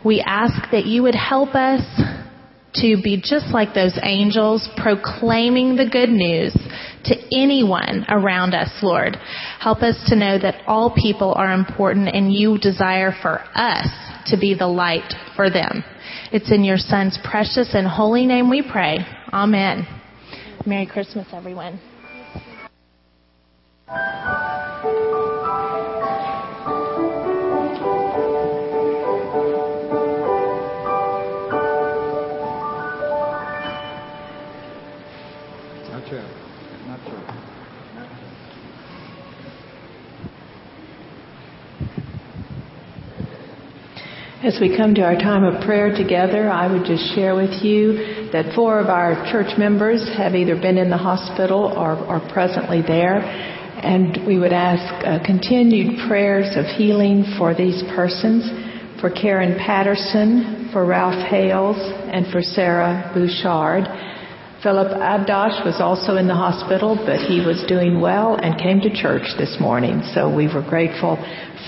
We 0.03 0.21
ask 0.21 0.71
that 0.71 0.85
you 0.85 1.03
would 1.03 1.15
help 1.15 1.55
us 1.55 1.81
to 2.75 3.01
be 3.01 3.21
just 3.23 3.47
like 3.47 3.73
those 3.73 3.97
angels, 4.03 4.67
proclaiming 4.77 5.77
the 5.77 5.89
good 5.89 6.09
news 6.09 6.55
to 7.07 7.35
anyone 7.35 8.05
around 8.09 8.53
us, 8.53 8.69
Lord. 8.81 9.17
Help 9.59 9.81
us 9.81 9.95
to 10.09 10.15
know 10.15 10.37
that 10.39 10.63
all 10.67 10.93
people 10.93 11.33
are 11.33 11.53
important 11.53 12.09
and 12.13 12.33
you 12.33 12.57
desire 12.57 13.13
for 13.21 13.39
us 13.55 13.87
to 14.27 14.37
be 14.37 14.53
the 14.53 14.67
light 14.67 15.13
for 15.35 15.49
them. 15.49 15.83
It's 16.31 16.51
in 16.51 16.63
your 16.63 16.77
Son's 16.77 17.17
precious 17.23 17.73
and 17.73 17.87
holy 17.87 18.25
name 18.25 18.49
we 18.49 18.61
pray. 18.61 18.99
Amen. 19.31 19.87
Merry 20.65 20.85
Christmas, 20.85 21.27
everyone. 21.31 21.79
As 44.47 44.61
we 44.61 44.77
come 44.77 44.95
to 44.95 45.01
our 45.01 45.15
time 45.15 45.43
of 45.43 45.59
prayer 45.65 45.91
together, 45.91 46.49
I 46.49 46.71
would 46.71 46.85
just 46.85 47.13
share 47.13 47.35
with 47.35 47.61
you 47.61 48.31
that 48.31 48.55
four 48.55 48.79
of 48.79 48.87
our 48.87 49.29
church 49.29 49.57
members 49.57 50.07
have 50.15 50.35
either 50.35 50.55
been 50.55 50.77
in 50.77 50.89
the 50.89 50.95
hospital 50.95 51.65
or 51.75 51.99
are 52.07 52.23
presently 52.31 52.81
there. 52.81 53.19
And 53.19 54.25
we 54.25 54.39
would 54.39 54.53
ask 54.53 54.87
uh, 55.03 55.19
continued 55.25 56.07
prayers 56.07 56.55
of 56.55 56.63
healing 56.63 57.25
for 57.37 57.53
these 57.53 57.83
persons, 57.93 58.47
for 59.01 59.09
Karen 59.09 59.59
Patterson, 59.59 60.69
for 60.71 60.85
Ralph 60.85 61.27
Hales, 61.27 61.75
and 62.07 62.31
for 62.31 62.41
Sarah 62.41 63.11
Bouchard. 63.13 63.83
Philip 64.63 64.89
Abdosh 64.97 65.63
was 65.63 65.79
also 65.79 66.17
in 66.17 66.27
the 66.27 66.33
hospital, 66.33 66.95
but 66.95 67.19
he 67.19 67.45
was 67.45 67.63
doing 67.67 68.01
well 68.01 68.35
and 68.35 68.59
came 68.59 68.81
to 68.81 68.89
church 68.89 69.37
this 69.37 69.57
morning. 69.59 70.01
So 70.15 70.33
we 70.33 70.47
were 70.47 70.63
grateful 70.67 71.17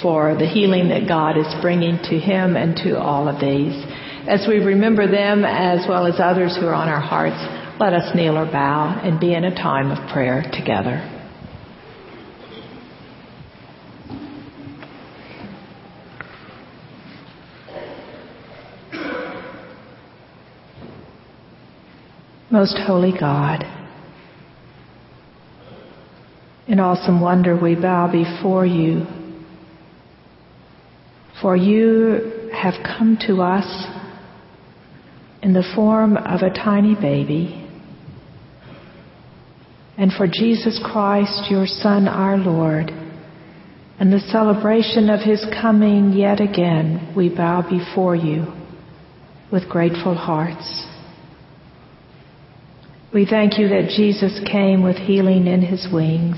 for 0.02 0.34
the 0.34 0.48
healing 0.48 0.90
that 0.90 1.08
God 1.08 1.38
is 1.38 1.46
bringing 1.62 2.00
to 2.10 2.18
him 2.18 2.56
and 2.56 2.76
to 2.78 2.98
all 2.98 3.28
of 3.28 3.40
these. 3.40 3.78
As 4.28 4.48
we 4.48 4.58
remember 4.58 5.06
them 5.06 5.46
as 5.46 5.86
well 5.88 6.08
as 6.08 6.20
others 6.20 6.58
who 6.58 6.66
are 6.66 6.74
on 6.74 6.90
our 6.90 7.00
hearts, 7.00 7.38
let 7.80 7.94
us 7.94 8.16
kneel 8.16 8.38
or 8.38 8.46
bow 8.46 9.00
and 9.04 9.20
be 9.20 9.36
in 9.36 9.44
a 9.44 9.54
time 9.54 9.92
of 9.92 10.10
prayer 10.10 10.42
together. 10.52 11.19
Most 22.52 22.80
holy 22.80 23.12
God, 23.12 23.64
in 26.68 26.80
awesome 26.80 27.22
wonder 27.22 27.56
we 27.56 27.76
bow 27.76 28.12
before 28.12 28.66
you, 28.66 29.06
for 31.44 31.56
you 31.56 32.50
have 32.52 32.74
come 32.84 33.20
to 33.28 33.44
us 33.44 33.86
in 35.44 35.54
the 35.54 35.64
form 35.76 36.18
of 36.18 36.42
a 36.42 36.50
tiny 36.50 36.96
baby, 36.96 37.70
and 39.96 40.12
for 40.12 40.26
Jesus 40.26 40.82
Christ, 40.84 41.52
your 41.52 41.68
Son, 41.68 42.08
our 42.08 42.36
Lord, 42.36 42.90
and 44.00 44.12
the 44.12 44.22
celebration 44.32 45.12
of 45.12 45.20
his 45.20 45.46
coming 45.62 46.14
yet 46.14 46.42
again, 46.42 47.14
we 47.16 47.30
bow 47.30 47.62
before 47.62 48.16
you 48.16 48.48
with 49.52 49.70
grateful 49.70 50.16
hearts. 50.16 50.89
We 53.12 53.26
thank 53.26 53.58
you 53.58 53.70
that 53.70 53.92
Jesus 53.98 54.40
came 54.52 54.84
with 54.84 54.96
healing 54.96 55.48
in 55.48 55.64
his 55.64 55.88
wings. 55.92 56.38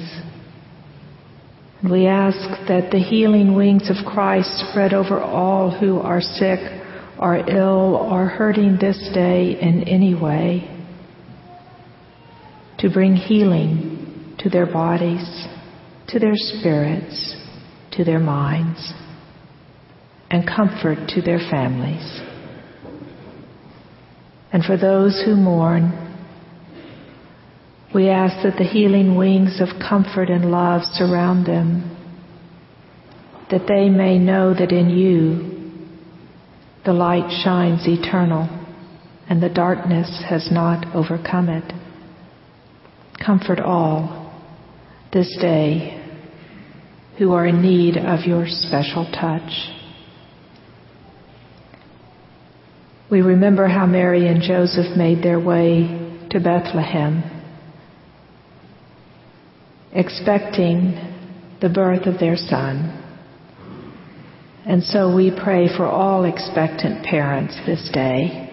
We 1.84 2.08
ask 2.08 2.38
that 2.70 2.92
the 2.92 3.00
healing 3.00 3.56
wings 3.56 3.90
of 3.90 4.06
Christ 4.06 4.70
spread 4.70 4.94
over 4.94 5.20
all 5.20 5.70
who 5.70 6.00
are 6.00 6.22
sick, 6.22 6.60
are 7.20 7.38
ill, 7.50 7.96
or 7.96 8.28
hurting 8.28 8.78
this 8.80 8.98
day 9.14 9.60
in 9.60 9.84
any 9.84 10.16
way, 10.16 10.70
to 12.80 12.90
bring 12.90 13.16
healing 13.16 14.36
to 14.40 14.50
their 14.50 14.66
bodies, 14.66 15.48
to 16.08 16.20
their 16.20 16.36
spirits, 16.36 17.36
to 17.92 18.06
their 18.06 18.20
minds, 18.20 18.94
and 20.30 20.48
comfort 20.48 21.10
to 21.10 21.22
their 21.22 21.40
families. 21.50 22.22
And 24.54 24.64
for 24.64 24.78
those 24.78 25.22
who 25.26 25.36
mourn, 25.36 26.11
we 27.94 28.10
ask 28.10 28.44
that 28.44 28.58
the 28.58 28.64
healing 28.64 29.16
wings 29.16 29.60
of 29.60 29.68
comfort 29.80 30.30
and 30.30 30.50
love 30.52 30.82
surround 30.94 31.46
them, 31.46 31.98
that 33.50 33.68
they 33.68 33.90
may 33.90 34.18
know 34.18 34.54
that 34.54 34.72
in 34.72 34.90
you 34.90 35.52
the 36.86 36.94
light 36.94 37.30
shines 37.44 37.88
eternal 37.88 38.50
and 39.30 39.42
the 39.42 39.50
darkness 39.50 40.24
has 40.28 40.50
not 40.52 40.96
overcome 40.96 41.48
it. 41.48 41.74
Comfort 43.24 43.60
all 43.60 44.42
this 45.14 45.38
day 45.40 45.98
who 47.18 47.34
are 47.34 47.46
in 47.46 47.62
need 47.62 47.98
of 47.98 48.26
your 48.26 48.46
special 48.48 49.06
touch. 49.12 49.52
We 53.12 53.22
remember 53.22 53.68
how 53.68 53.86
Mary 53.86 54.28
and 54.28 54.42
Joseph 54.42 54.98
made 54.98 55.22
their 55.22 55.40
way 55.40 56.26
to 56.32 56.40
Bethlehem, 56.40 57.24
expecting 59.94 60.94
the 61.62 61.70
birth 61.70 62.08
of 62.08 62.20
their 62.20 62.36
son. 62.36 62.98
And 64.66 64.84
so 64.84 65.16
we 65.16 65.32
pray 65.32 65.68
for 65.76 65.86
all 65.86 66.24
expectant 66.24 67.04
parents 67.04 67.58
this 67.66 67.90
day 67.94 68.50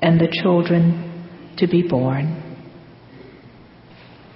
and 0.00 0.20
the 0.20 0.34
children 0.42 1.54
to 1.58 1.66
be 1.66 1.86
born, 1.86 2.42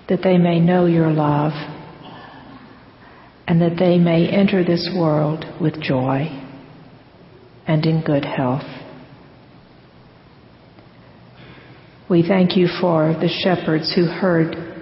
that 0.09 0.21
they 0.23 0.39
may 0.39 0.61
know 0.61 0.87
your 0.87 1.11
love 1.11 1.53
and 3.47 3.61
that 3.63 3.77
they 3.79 3.99
may 3.99 4.29
enter 4.29 4.63
this 4.63 4.91
world 4.95 5.45
with 5.61 5.81
joy 5.81 6.27
and 7.67 7.85
in 7.85 8.03
good 8.03 8.25
health. 8.25 8.63
We 12.09 12.27
thank 12.27 12.57
you 12.57 12.69
for 12.81 13.15
the 13.21 13.29
shepherds 13.29 13.93
who 13.95 14.07
heard 14.07 14.78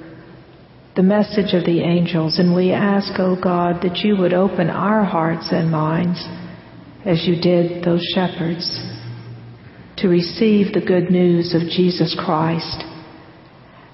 the 0.97 1.03
message 1.03 1.53
of 1.53 1.67
the 1.67 1.83
angels, 1.83 2.39
and 2.39 2.57
we 2.57 2.73
ask, 2.73 3.21
O 3.21 3.37
oh 3.37 3.41
God, 3.41 3.83
that 3.83 3.99
you 3.99 4.17
would 4.17 4.33
open 4.33 4.71
our 4.71 5.05
hearts 5.05 5.49
and 5.53 5.71
minds 5.71 6.25
as 7.05 7.27
you 7.27 7.39
did 7.39 7.85
those 7.85 8.03
shepherds 8.15 8.65
to 9.99 10.09
receive 10.09 10.73
the 10.73 10.81
good 10.81 11.11
news 11.11 11.55
of 11.55 11.69
Jesus 11.69 12.17
Christ 12.19 12.83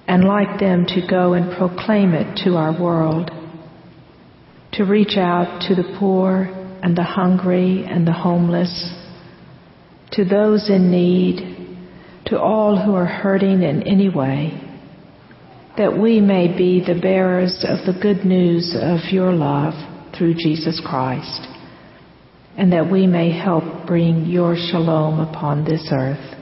and 0.07 0.23
like 0.23 0.61
them 0.61 0.87
to 0.87 1.05
go 1.11 1.33
and 1.33 1.57
proclaim 1.59 2.15
it 2.15 2.41
to 2.45 2.55
our 2.55 2.81
world, 2.81 3.33
to 4.75 4.85
reach 4.85 5.17
out 5.17 5.63
to 5.67 5.75
the 5.75 5.97
poor 5.99 6.49
and 6.85 6.97
the 6.97 7.03
hungry 7.03 7.85
and 7.85 8.07
the 8.07 8.13
homeless, 8.13 8.95
to 10.13 10.25
those 10.25 10.71
in 10.71 10.93
need, 10.93 11.79
to 12.27 12.41
all 12.41 12.81
who 12.81 12.95
are 12.95 13.07
hurting 13.07 13.65
in 13.65 13.83
any 13.89 14.09
way, 14.09 14.62
that 15.77 15.99
we 15.99 16.21
may 16.21 16.55
be 16.55 16.85
the 16.85 17.01
bearers 17.01 17.65
of 17.67 17.87
the 17.87 17.99
good 17.99 18.27
news 18.27 18.77
of 18.79 19.11
your 19.11 19.33
love 19.33 19.73
through 20.17 20.35
Jesus 20.35 20.81
Christ, 20.85 21.49
and 22.59 22.73
that 22.73 22.91
we 22.91 23.07
may 23.07 23.31
help 23.31 23.87
bring 23.87 24.27
your 24.27 24.55
shalom 24.55 25.21
upon 25.21 25.65
this 25.65 25.89
earth. 25.91 26.37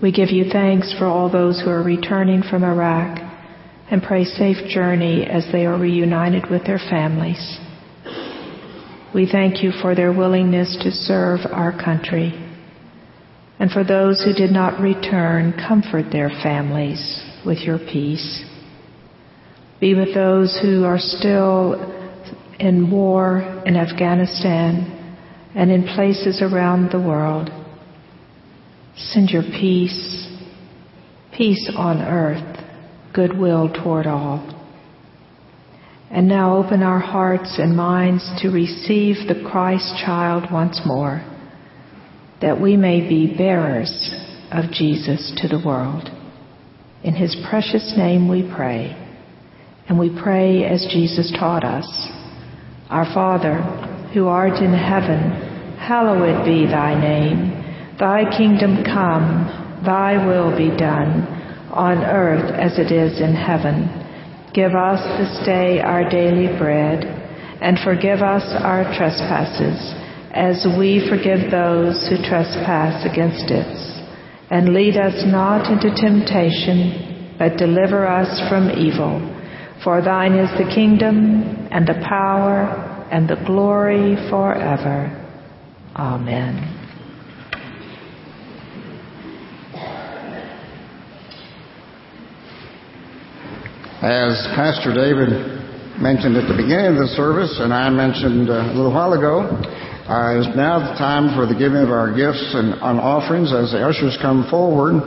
We 0.00 0.10
give 0.10 0.30
you 0.30 0.46
thanks 0.50 0.94
for 0.98 1.04
all 1.04 1.30
those 1.30 1.60
who 1.60 1.68
are 1.68 1.82
returning 1.82 2.42
from 2.42 2.64
Iraq 2.64 3.18
and 3.90 4.02
pray 4.02 4.24
safe 4.24 4.66
journey 4.70 5.26
as 5.26 5.46
they 5.52 5.66
are 5.66 5.78
reunited 5.78 6.48
with 6.50 6.64
their 6.64 6.78
families. 6.78 7.58
We 9.14 9.28
thank 9.30 9.62
you 9.62 9.72
for 9.82 9.94
their 9.94 10.12
willingness 10.12 10.78
to 10.82 10.90
serve 10.90 11.40
our 11.52 11.72
country. 11.72 12.32
And 13.58 13.70
for 13.70 13.84
those 13.84 14.24
who 14.24 14.32
did 14.32 14.52
not 14.52 14.80
return, 14.80 15.52
comfort 15.52 16.10
their 16.10 16.30
families 16.30 17.29
with 17.44 17.58
your 17.58 17.78
peace. 17.78 18.44
Be 19.80 19.94
with 19.94 20.14
those 20.14 20.58
who 20.60 20.84
are 20.84 20.98
still 20.98 21.74
in 22.58 22.90
war 22.90 23.62
in 23.64 23.76
Afghanistan 23.76 25.16
and 25.54 25.70
in 25.70 25.84
places 25.84 26.42
around 26.42 26.92
the 26.92 27.00
world. 27.00 27.50
Send 28.96 29.30
your 29.30 29.42
peace, 29.42 30.28
peace 31.36 31.70
on 31.74 32.02
earth, 32.02 32.64
goodwill 33.14 33.72
toward 33.72 34.06
all. 34.06 34.56
And 36.10 36.28
now 36.28 36.56
open 36.56 36.82
our 36.82 36.98
hearts 36.98 37.56
and 37.58 37.76
minds 37.76 38.28
to 38.42 38.50
receive 38.50 39.28
the 39.28 39.48
Christ 39.50 39.94
child 40.04 40.52
once 40.52 40.80
more 40.84 41.24
that 42.40 42.60
we 42.60 42.76
may 42.76 43.06
be 43.06 43.36
bearers 43.36 44.12
of 44.50 44.70
Jesus 44.72 45.32
to 45.36 45.48
the 45.48 45.62
world. 45.64 46.08
In 47.02 47.14
his 47.14 47.34
precious 47.48 47.94
name 47.96 48.28
we 48.28 48.42
pray. 48.54 48.96
And 49.88 49.98
we 49.98 50.10
pray 50.22 50.64
as 50.64 50.86
Jesus 50.92 51.32
taught 51.38 51.64
us. 51.64 51.86
Our 52.90 53.06
Father, 53.14 53.56
who 54.12 54.28
art 54.28 54.62
in 54.62 54.72
heaven, 54.72 55.76
hallowed 55.78 56.44
be 56.44 56.66
thy 56.66 57.00
name. 57.00 57.96
Thy 57.98 58.24
kingdom 58.36 58.84
come, 58.84 59.80
thy 59.84 60.24
will 60.26 60.56
be 60.56 60.68
done, 60.76 61.24
on 61.72 61.98
earth 61.98 62.52
as 62.52 62.78
it 62.78 62.92
is 62.92 63.20
in 63.20 63.34
heaven. 63.34 63.88
Give 64.52 64.74
us 64.74 65.00
this 65.18 65.46
day 65.46 65.80
our 65.80 66.08
daily 66.08 66.48
bread, 66.58 67.04
and 67.62 67.78
forgive 67.84 68.20
us 68.20 68.44
our 68.62 68.84
trespasses 68.96 69.78
as 70.32 70.66
we 70.78 71.08
forgive 71.08 71.50
those 71.50 72.08
who 72.08 72.16
trespass 72.28 73.06
against 73.10 73.50
us. 73.50 73.99
And 74.50 74.74
lead 74.74 74.96
us 74.96 75.14
not 75.26 75.70
into 75.70 75.94
temptation, 75.94 77.36
but 77.38 77.56
deliver 77.56 78.06
us 78.06 78.40
from 78.50 78.70
evil. 78.70 79.22
For 79.84 80.02
thine 80.02 80.34
is 80.34 80.50
the 80.58 80.70
kingdom, 80.74 81.68
and 81.70 81.86
the 81.86 82.04
power, 82.06 83.06
and 83.10 83.28
the 83.28 83.36
glory 83.46 84.16
forever. 84.28 85.16
Amen. 85.96 86.76
As 94.02 94.48
Pastor 94.56 94.94
David 94.94 95.28
mentioned 96.00 96.36
at 96.36 96.48
the 96.48 96.56
beginning 96.56 96.96
of 96.96 96.96
the 96.96 97.12
service, 97.12 97.60
and 97.60 97.68
I 97.68 97.90
mentioned 97.90 98.48
uh, 98.48 98.72
a 98.72 98.72
little 98.72 98.92
while 98.92 99.12
ago, 99.12 99.44
uh, 100.10 100.42
is 100.42 100.50
now 100.58 100.82
the 100.82 100.98
time 100.98 101.30
for 101.38 101.46
the 101.46 101.54
giving 101.54 101.78
of 101.78 101.94
our 101.94 102.10
gifts 102.10 102.50
and, 102.58 102.74
and 102.74 102.98
offerings 102.98 103.54
as 103.54 103.70
the 103.70 103.78
ushers 103.78 104.18
come 104.18 104.42
forward 104.50 104.98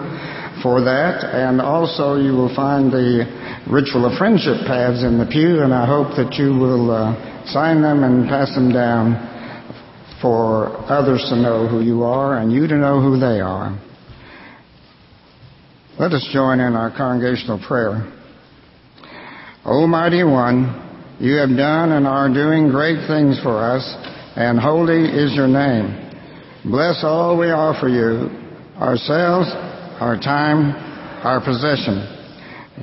for 0.63 0.80
that. 0.80 1.28
And 1.28 1.60
also, 1.60 2.16
you 2.16 2.32
will 2.32 2.56
find 2.56 2.88
the 2.88 3.28
ritual 3.68 4.08
of 4.08 4.18
friendship 4.18 4.63
pads 4.63 5.04
in 5.04 5.20
the 5.20 5.28
pew, 5.28 5.60
and 5.60 5.76
I 5.76 5.84
hope 5.86 6.16
that 6.16 6.39
you 6.39 6.56
will 6.56 6.88
uh, 6.88 7.20
sign 7.52 7.84
them 7.84 8.08
and 8.08 8.32
pass 8.32 8.56
them 8.56 8.72
down 8.72 9.20
for 10.24 10.72
others 10.88 11.20
to 11.28 11.36
know 11.36 11.68
who 11.68 11.84
you 11.84 12.04
are 12.04 12.39
and 12.39 12.50
you 12.50 12.66
to 12.66 12.76
know 12.76 13.02
who 13.02 13.20
they 13.20 13.44
are. 13.44 13.76
Let 16.00 16.13
us 16.13 16.28
join 16.32 16.62
in 16.62 16.80
our 16.80 16.96
congregational 16.96 17.60
prayer. 17.60 18.08
Almighty 19.66 20.24
One, 20.24 20.80
you 21.20 21.36
have 21.36 21.50
done 21.50 21.92
and 21.92 22.08
are 22.08 22.34
doing 22.34 22.70
great 22.72 23.06
things 23.06 23.39
for 23.44 23.60
us, 23.60 23.84
and 24.36 24.60
holy 24.60 25.06
is 25.06 25.34
your 25.34 25.48
name. 25.48 26.12
Bless 26.65 27.04
all 27.04 27.38
we 27.38 27.48
offer 27.48 27.88
you, 27.88 28.30
ourselves, 28.78 29.50
our 30.00 30.17
time, 30.17 30.72
our 31.24 31.39
possession, 31.39 32.08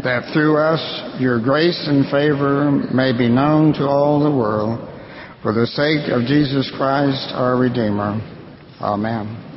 that 0.04 0.30
through 0.32 0.56
us 0.56 1.20
your 1.20 1.42
grace 1.42 1.82
and 1.88 2.04
favor 2.10 2.70
may 2.94 3.16
be 3.16 3.28
known 3.28 3.72
to 3.74 3.88
all 3.88 4.22
the 4.22 4.36
world, 4.36 4.86
for 5.42 5.52
the 5.52 5.66
sake 5.66 6.12
of 6.12 6.26
Jesus 6.26 6.70
Christ, 6.76 7.32
our 7.32 7.56
Redeemer. 7.56 8.20
Amen. 8.80 9.49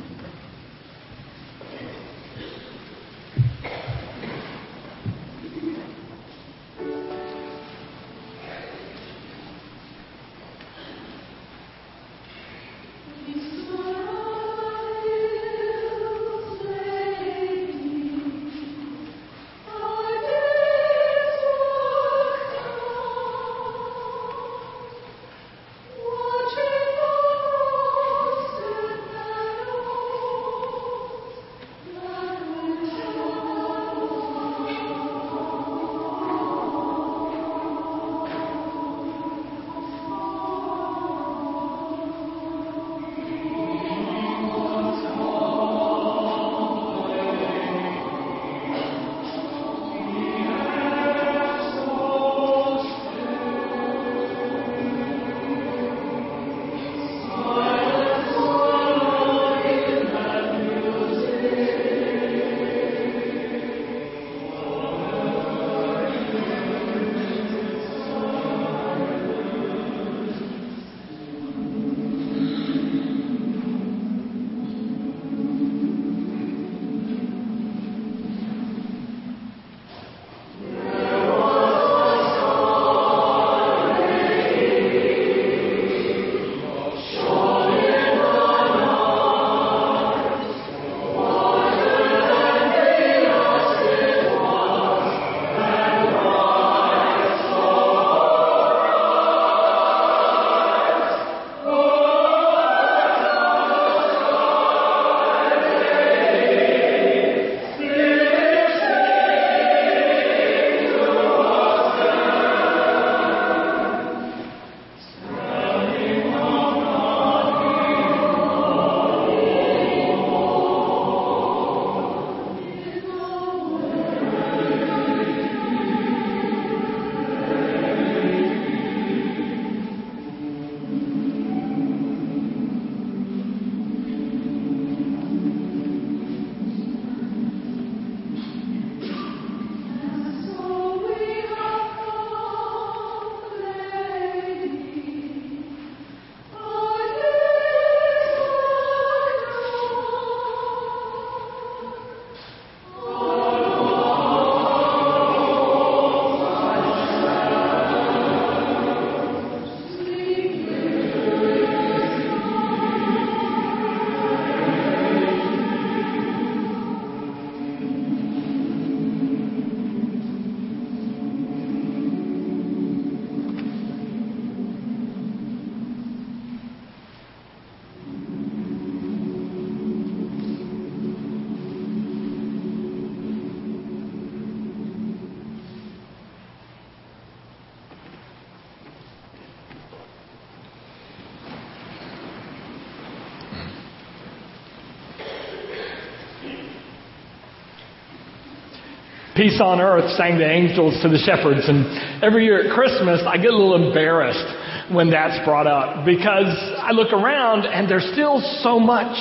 Peace 199.36 199.60
on 199.60 199.80
earth 199.80 200.14
sang 200.14 200.38
the 200.38 200.46
angels 200.46 200.94
to 201.02 201.08
the 201.08 201.18
shepherds. 201.18 201.66
And 201.66 202.22
every 202.22 202.44
year 202.46 202.62
at 202.62 202.70
Christmas, 202.70 203.18
I 203.26 203.34
get 203.34 203.50
a 203.50 203.56
little 203.56 203.74
embarrassed 203.74 204.94
when 204.94 205.10
that's 205.10 205.42
brought 205.44 205.66
up 205.66 206.06
because 206.06 206.54
I 206.78 206.92
look 206.92 207.12
around 207.12 207.66
and 207.66 207.90
there's 207.90 208.06
still 208.14 208.38
so 208.62 208.78
much 208.78 209.18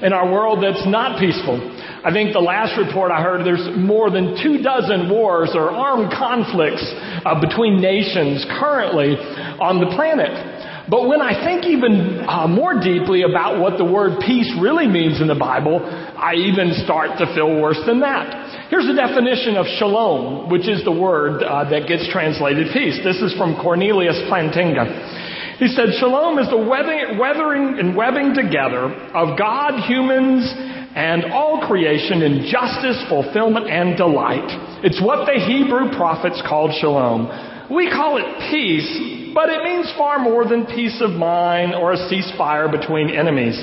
in 0.00 0.12
our 0.12 0.30
world 0.30 0.62
that's 0.62 0.86
not 0.86 1.18
peaceful. 1.18 1.58
I 2.06 2.14
think 2.14 2.32
the 2.32 2.38
last 2.38 2.78
report 2.78 3.10
I 3.10 3.20
heard, 3.20 3.42
there's 3.42 3.66
more 3.74 4.10
than 4.14 4.38
two 4.38 4.62
dozen 4.62 5.10
wars 5.10 5.50
or 5.54 5.74
armed 5.74 6.14
conflicts 6.14 6.86
uh, 7.26 7.40
between 7.42 7.82
nations 7.82 8.46
currently 8.62 9.18
on 9.58 9.82
the 9.82 9.90
planet. 9.98 10.57
But 10.88 11.06
when 11.06 11.20
I 11.20 11.44
think 11.44 11.66
even 11.66 12.24
uh, 12.24 12.48
more 12.48 12.80
deeply 12.80 13.22
about 13.22 13.60
what 13.60 13.76
the 13.76 13.84
word 13.84 14.20
peace 14.24 14.48
really 14.58 14.86
means 14.88 15.20
in 15.20 15.28
the 15.28 15.36
Bible, 15.36 15.84
I 15.84 16.34
even 16.34 16.72
start 16.84 17.18
to 17.20 17.28
feel 17.34 17.60
worse 17.60 17.80
than 17.84 18.00
that. 18.00 18.68
Here's 18.72 18.88
the 18.88 18.96
definition 18.96 19.56
of 19.56 19.66
shalom, 19.76 20.48
which 20.48 20.68
is 20.68 20.84
the 20.84 20.92
word 20.92 21.42
uh, 21.42 21.68
that 21.68 21.88
gets 21.88 22.08
translated 22.08 22.72
peace. 22.72 23.00
This 23.04 23.20
is 23.20 23.36
from 23.36 23.60
Cornelius 23.60 24.16
Plantinga. 24.32 25.60
He 25.60 25.68
said, 25.68 25.92
Shalom 25.98 26.38
is 26.38 26.48
the 26.48 26.56
weathering, 26.56 27.18
weathering 27.18 27.78
and 27.80 27.96
webbing 27.96 28.32
together 28.32 28.88
of 29.12 29.36
God, 29.36 29.84
humans, 29.84 30.46
and 30.94 31.26
all 31.32 31.66
creation 31.66 32.22
in 32.22 32.48
justice, 32.48 32.96
fulfillment, 33.08 33.68
and 33.68 33.96
delight. 33.96 34.46
It's 34.84 35.02
what 35.02 35.26
the 35.26 35.36
Hebrew 35.36 35.90
prophets 35.98 36.40
called 36.48 36.72
shalom. 36.80 37.28
We 37.74 37.90
call 37.90 38.16
it 38.16 38.24
peace, 38.48 39.17
but 39.34 39.48
it 39.48 39.62
means 39.64 39.92
far 39.96 40.18
more 40.18 40.44
than 40.44 40.66
peace 40.66 41.00
of 41.00 41.10
mind 41.10 41.74
or 41.74 41.92
a 41.92 41.96
ceasefire 42.08 42.70
between 42.70 43.10
enemies. 43.10 43.56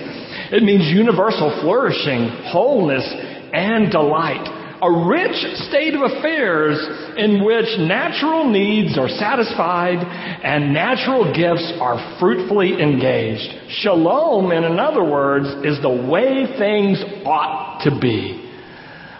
It 0.51 0.63
means 0.63 0.85
universal 0.85 1.59
flourishing, 1.61 2.29
wholeness, 2.51 3.05
and 3.53 3.91
delight. 3.91 4.45
A 4.81 4.91
rich 5.07 5.35
state 5.67 5.95
of 5.95 6.01
affairs 6.01 6.77
in 7.17 7.43
which 7.43 7.65
natural 7.79 8.49
needs 8.49 8.97
are 8.99 9.07
satisfied 9.07 9.97
and 9.97 10.73
natural 10.73 11.33
gifts 11.33 11.73
are 11.79 12.17
fruitfully 12.19 12.81
engaged. 12.81 13.71
Shalom, 13.81 14.51
in 14.51 14.79
other 14.79 15.03
words, 15.03 15.47
is 15.65 15.81
the 15.81 15.89
way 15.89 16.45
things 16.59 17.01
ought 17.25 17.81
to 17.85 17.99
be. 17.99 18.44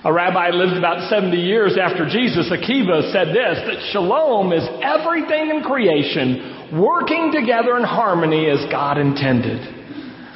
A 0.06 0.14
rabbi 0.14 0.54
lived 0.54 0.78
about 0.78 1.10
70 1.10 1.34
years 1.34 1.82
after 1.82 2.06
Jesus, 2.06 2.54
Akiva, 2.54 3.10
said 3.10 3.34
this, 3.34 3.58
that 3.66 3.90
shalom 3.90 4.54
is 4.54 4.62
everything 4.86 5.50
in 5.50 5.66
creation 5.66 6.78
working 6.78 7.34
together 7.34 7.74
in 7.74 7.82
harmony 7.82 8.46
as 8.46 8.62
God 8.70 9.02
intended. 9.02 9.58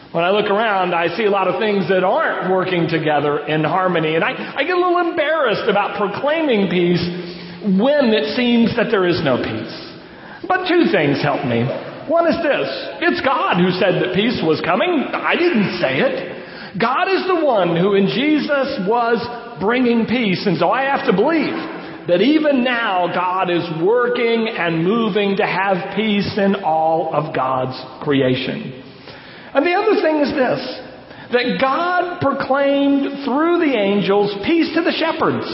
When 0.10 0.26
I 0.26 0.34
look 0.34 0.50
around, 0.50 0.98
I 0.98 1.14
see 1.14 1.26
a 1.26 1.30
lot 1.30 1.46
of 1.46 1.62
things 1.62 1.86
that 1.90 2.02
aren't 2.02 2.50
working 2.50 2.90
together 2.90 3.46
in 3.46 3.64
harmony, 3.64 4.18
and 4.18 4.26
I, 4.26 4.58
I 4.58 4.66
get 4.66 4.74
a 4.74 4.82
little 4.82 5.06
embarrassed 5.06 5.70
about 5.70 6.02
proclaiming 6.02 6.74
peace 6.74 7.06
when 7.78 8.10
it 8.10 8.34
seems 8.34 8.74
that 8.74 8.90
there 8.90 9.06
is 9.06 9.22
no 9.22 9.38
peace. 9.38 9.76
But 10.50 10.66
two 10.66 10.90
things 10.90 11.22
help 11.22 11.46
me. 11.46 11.62
One 12.10 12.26
is 12.26 12.42
this. 12.42 12.66
It's 13.06 13.22
God 13.22 13.62
who 13.62 13.70
said 13.78 14.02
that 14.02 14.18
peace 14.18 14.42
was 14.42 14.66
coming. 14.66 15.14
I 15.14 15.38
didn't 15.38 15.78
say 15.78 16.02
it. 16.02 16.82
God 16.82 17.06
is 17.06 17.30
the 17.30 17.46
one 17.46 17.78
who 17.78 17.94
in 17.94 18.10
Jesus 18.10 18.82
was 18.90 19.22
bringing 19.60 20.06
peace. 20.06 20.46
And 20.46 20.58
so 20.58 20.70
I 20.70 20.84
have 20.84 21.06
to 21.08 21.14
believe 21.14 21.54
that 22.08 22.22
even 22.22 22.64
now 22.64 23.08
God 23.14 23.50
is 23.52 23.64
working 23.84 24.50
and 24.50 24.84
moving 24.84 25.38
to 25.38 25.46
have 25.46 25.96
peace 25.96 26.38
in 26.38 26.64
all 26.64 27.14
of 27.14 27.36
God's 27.36 27.78
creation. 28.04 28.82
And 29.54 29.66
the 29.66 29.74
other 29.74 30.02
thing 30.02 30.22
is 30.22 30.32
this 30.34 30.62
that 31.32 31.62
God 31.62 32.22
proclaimed 32.22 33.22
through 33.22 33.62
the 33.62 33.78
angels 33.78 34.34
peace 34.46 34.74
to 34.74 34.82
the 34.82 34.92
shepherds. 34.98 35.46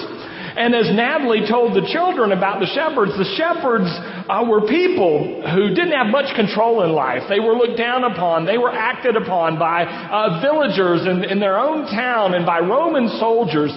And 0.55 0.71
as 0.71 0.87
Natalie 0.87 1.43
told 1.51 1.75
the 1.75 1.83
children 1.91 2.31
about 2.31 2.63
the 2.63 2.71
shepherds, 2.71 3.11
the 3.19 3.27
shepherds 3.35 3.91
uh, 4.31 4.47
were 4.47 4.63
people 4.63 5.43
who 5.51 5.75
didn't 5.75 5.91
have 5.91 6.07
much 6.07 6.31
control 6.31 6.87
in 6.87 6.95
life. 6.95 7.27
They 7.27 7.43
were 7.43 7.59
looked 7.59 7.77
down 7.77 8.07
upon. 8.07 8.47
They 8.47 8.57
were 8.57 8.71
acted 8.71 9.19
upon 9.19 9.59
by 9.59 9.83
uh, 9.83 10.39
villagers 10.39 11.03
in, 11.03 11.27
in 11.27 11.43
their 11.43 11.59
own 11.59 11.91
town 11.91 12.33
and 12.33 12.45
by 12.45 12.63
Roman 12.63 13.11
soldiers. 13.19 13.75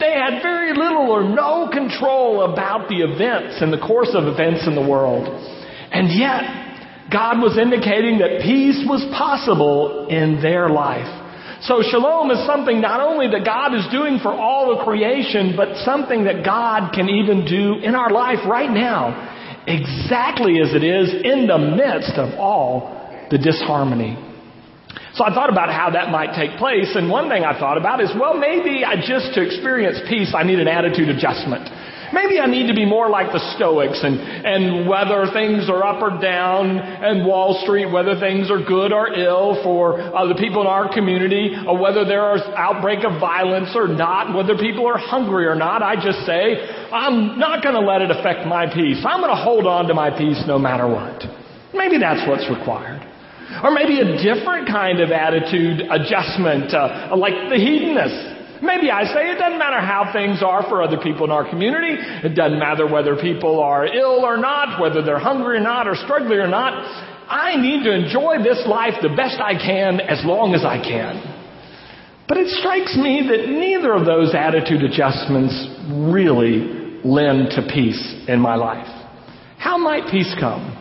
They 0.00 0.12
had 0.12 0.42
very 0.42 0.72
little 0.72 1.12
or 1.12 1.22
no 1.22 1.68
control 1.68 2.50
about 2.50 2.88
the 2.88 3.04
events 3.04 3.60
and 3.60 3.70
the 3.70 3.78
course 3.78 4.10
of 4.14 4.24
events 4.24 4.66
in 4.66 4.74
the 4.74 4.86
world. 4.86 5.28
And 5.92 6.08
yet, 6.08 7.12
God 7.12 7.42
was 7.42 7.58
indicating 7.58 8.18
that 8.18 8.40
peace 8.40 8.80
was 8.88 9.04
possible 9.12 10.08
in 10.08 10.40
their 10.40 10.70
life. 10.70 11.10
So 11.62 11.82
shalom 11.82 12.30
is 12.30 12.46
something 12.46 12.80
not 12.80 13.00
only 13.00 13.28
that 13.28 13.44
God 13.44 13.74
is 13.74 13.84
doing 13.92 14.18
for 14.22 14.32
all 14.32 14.72
of 14.72 14.86
creation, 14.86 15.52
but 15.54 15.84
something 15.84 16.24
that 16.24 16.44
God 16.44 16.92
can 16.94 17.10
even 17.10 17.44
do 17.44 17.84
in 17.84 17.94
our 17.94 18.10
life 18.10 18.38
right 18.48 18.70
now, 18.70 19.12
exactly 19.66 20.62
as 20.64 20.72
it 20.72 20.82
is 20.82 21.12
in 21.12 21.46
the 21.46 21.58
midst 21.58 22.16
of 22.16 22.38
all 22.38 23.28
the 23.30 23.36
disharmony. 23.36 24.29
So 25.20 25.28
I 25.28 25.36
thought 25.36 25.52
about 25.52 25.68
how 25.68 25.92
that 25.92 26.08
might 26.08 26.32
take 26.32 26.56
place, 26.56 26.96
and 26.96 27.12
one 27.12 27.28
thing 27.28 27.44
I 27.44 27.52
thought 27.52 27.76
about 27.76 28.00
is, 28.00 28.08
well, 28.16 28.32
maybe 28.32 28.88
I 28.88 28.96
just 28.96 29.36
to 29.36 29.44
experience 29.44 30.00
peace, 30.08 30.32
I 30.32 30.44
need 30.48 30.56
an 30.56 30.66
attitude 30.66 31.12
adjustment. 31.12 31.68
Maybe 32.16 32.40
I 32.40 32.48
need 32.48 32.72
to 32.72 32.74
be 32.74 32.88
more 32.88 33.10
like 33.12 33.28
the 33.28 33.44
Stoics 33.52 34.00
and, 34.00 34.16
and 34.16 34.88
whether 34.88 35.28
things 35.28 35.68
are 35.68 35.84
up 35.84 36.00
or 36.00 36.16
down 36.24 36.80
and 36.80 37.28
Wall 37.28 37.60
Street, 37.60 37.92
whether 37.92 38.18
things 38.18 38.50
are 38.50 38.64
good 38.64 38.96
or 38.96 39.12
ill 39.12 39.60
for 39.62 40.00
uh, 40.00 40.24
the 40.24 40.40
people 40.40 40.62
in 40.62 40.66
our 40.66 40.88
community, 40.88 41.52
or 41.68 41.76
whether 41.76 42.08
there 42.08 42.34
is 42.36 42.42
outbreak 42.56 43.04
of 43.04 43.20
violence 43.20 43.76
or 43.76 43.88
not, 43.88 44.34
whether 44.34 44.56
people 44.56 44.88
are 44.88 44.96
hungry 44.96 45.44
or 45.44 45.54
not. 45.54 45.82
I 45.82 46.00
just 46.00 46.24
say, 46.24 46.64
I'm 46.96 47.38
not 47.38 47.62
going 47.62 47.76
to 47.76 47.84
let 47.84 48.00
it 48.00 48.10
affect 48.10 48.48
my 48.48 48.72
peace. 48.72 49.04
I'm 49.04 49.20
going 49.20 49.36
to 49.36 49.42
hold 49.44 49.66
on 49.66 49.84
to 49.88 49.92
my 49.92 50.08
peace 50.08 50.40
no 50.48 50.58
matter 50.58 50.88
what. 50.88 51.28
Maybe 51.76 51.98
that's 51.98 52.26
what's 52.26 52.48
required. 52.48 52.99
Or 53.62 53.70
maybe 53.70 54.00
a 54.00 54.16
different 54.22 54.68
kind 54.68 55.00
of 55.00 55.10
attitude 55.10 55.80
adjustment, 55.90 56.72
uh, 56.72 57.14
like 57.16 57.34
the 57.48 57.56
hedonist. 57.56 58.62
Maybe 58.62 58.90
I 58.90 59.04
say 59.04 59.32
it 59.32 59.38
doesn't 59.38 59.58
matter 59.58 59.80
how 59.80 60.12
things 60.12 60.42
are 60.42 60.62
for 60.68 60.82
other 60.82 60.98
people 60.98 61.24
in 61.24 61.30
our 61.30 61.48
community. 61.48 61.96
It 61.96 62.34
doesn't 62.34 62.58
matter 62.58 62.86
whether 62.86 63.16
people 63.16 63.60
are 63.60 63.86
ill 63.86 64.24
or 64.24 64.36
not, 64.36 64.80
whether 64.80 65.02
they're 65.02 65.18
hungry 65.18 65.56
or 65.56 65.60
not, 65.60 65.88
or 65.88 65.96
struggling 65.96 66.38
or 66.38 66.48
not. 66.48 66.72
I 67.28 67.56
need 67.56 67.84
to 67.84 67.92
enjoy 67.92 68.42
this 68.42 68.66
life 68.66 68.94
the 69.00 69.14
best 69.16 69.40
I 69.40 69.54
can 69.54 70.00
as 70.00 70.24
long 70.24 70.54
as 70.54 70.64
I 70.64 70.82
can. 70.82 71.22
But 72.28 72.36
it 72.36 72.48
strikes 72.48 72.96
me 72.96 73.26
that 73.28 73.48
neither 73.48 73.92
of 73.92 74.04
those 74.04 74.34
attitude 74.34 74.82
adjustments 74.82 75.54
really 75.88 77.00
lend 77.02 77.50
to 77.52 77.62
peace 77.72 78.24
in 78.28 78.40
my 78.40 78.56
life. 78.56 78.86
How 79.58 79.78
might 79.78 80.10
peace 80.10 80.34
come? 80.38 80.79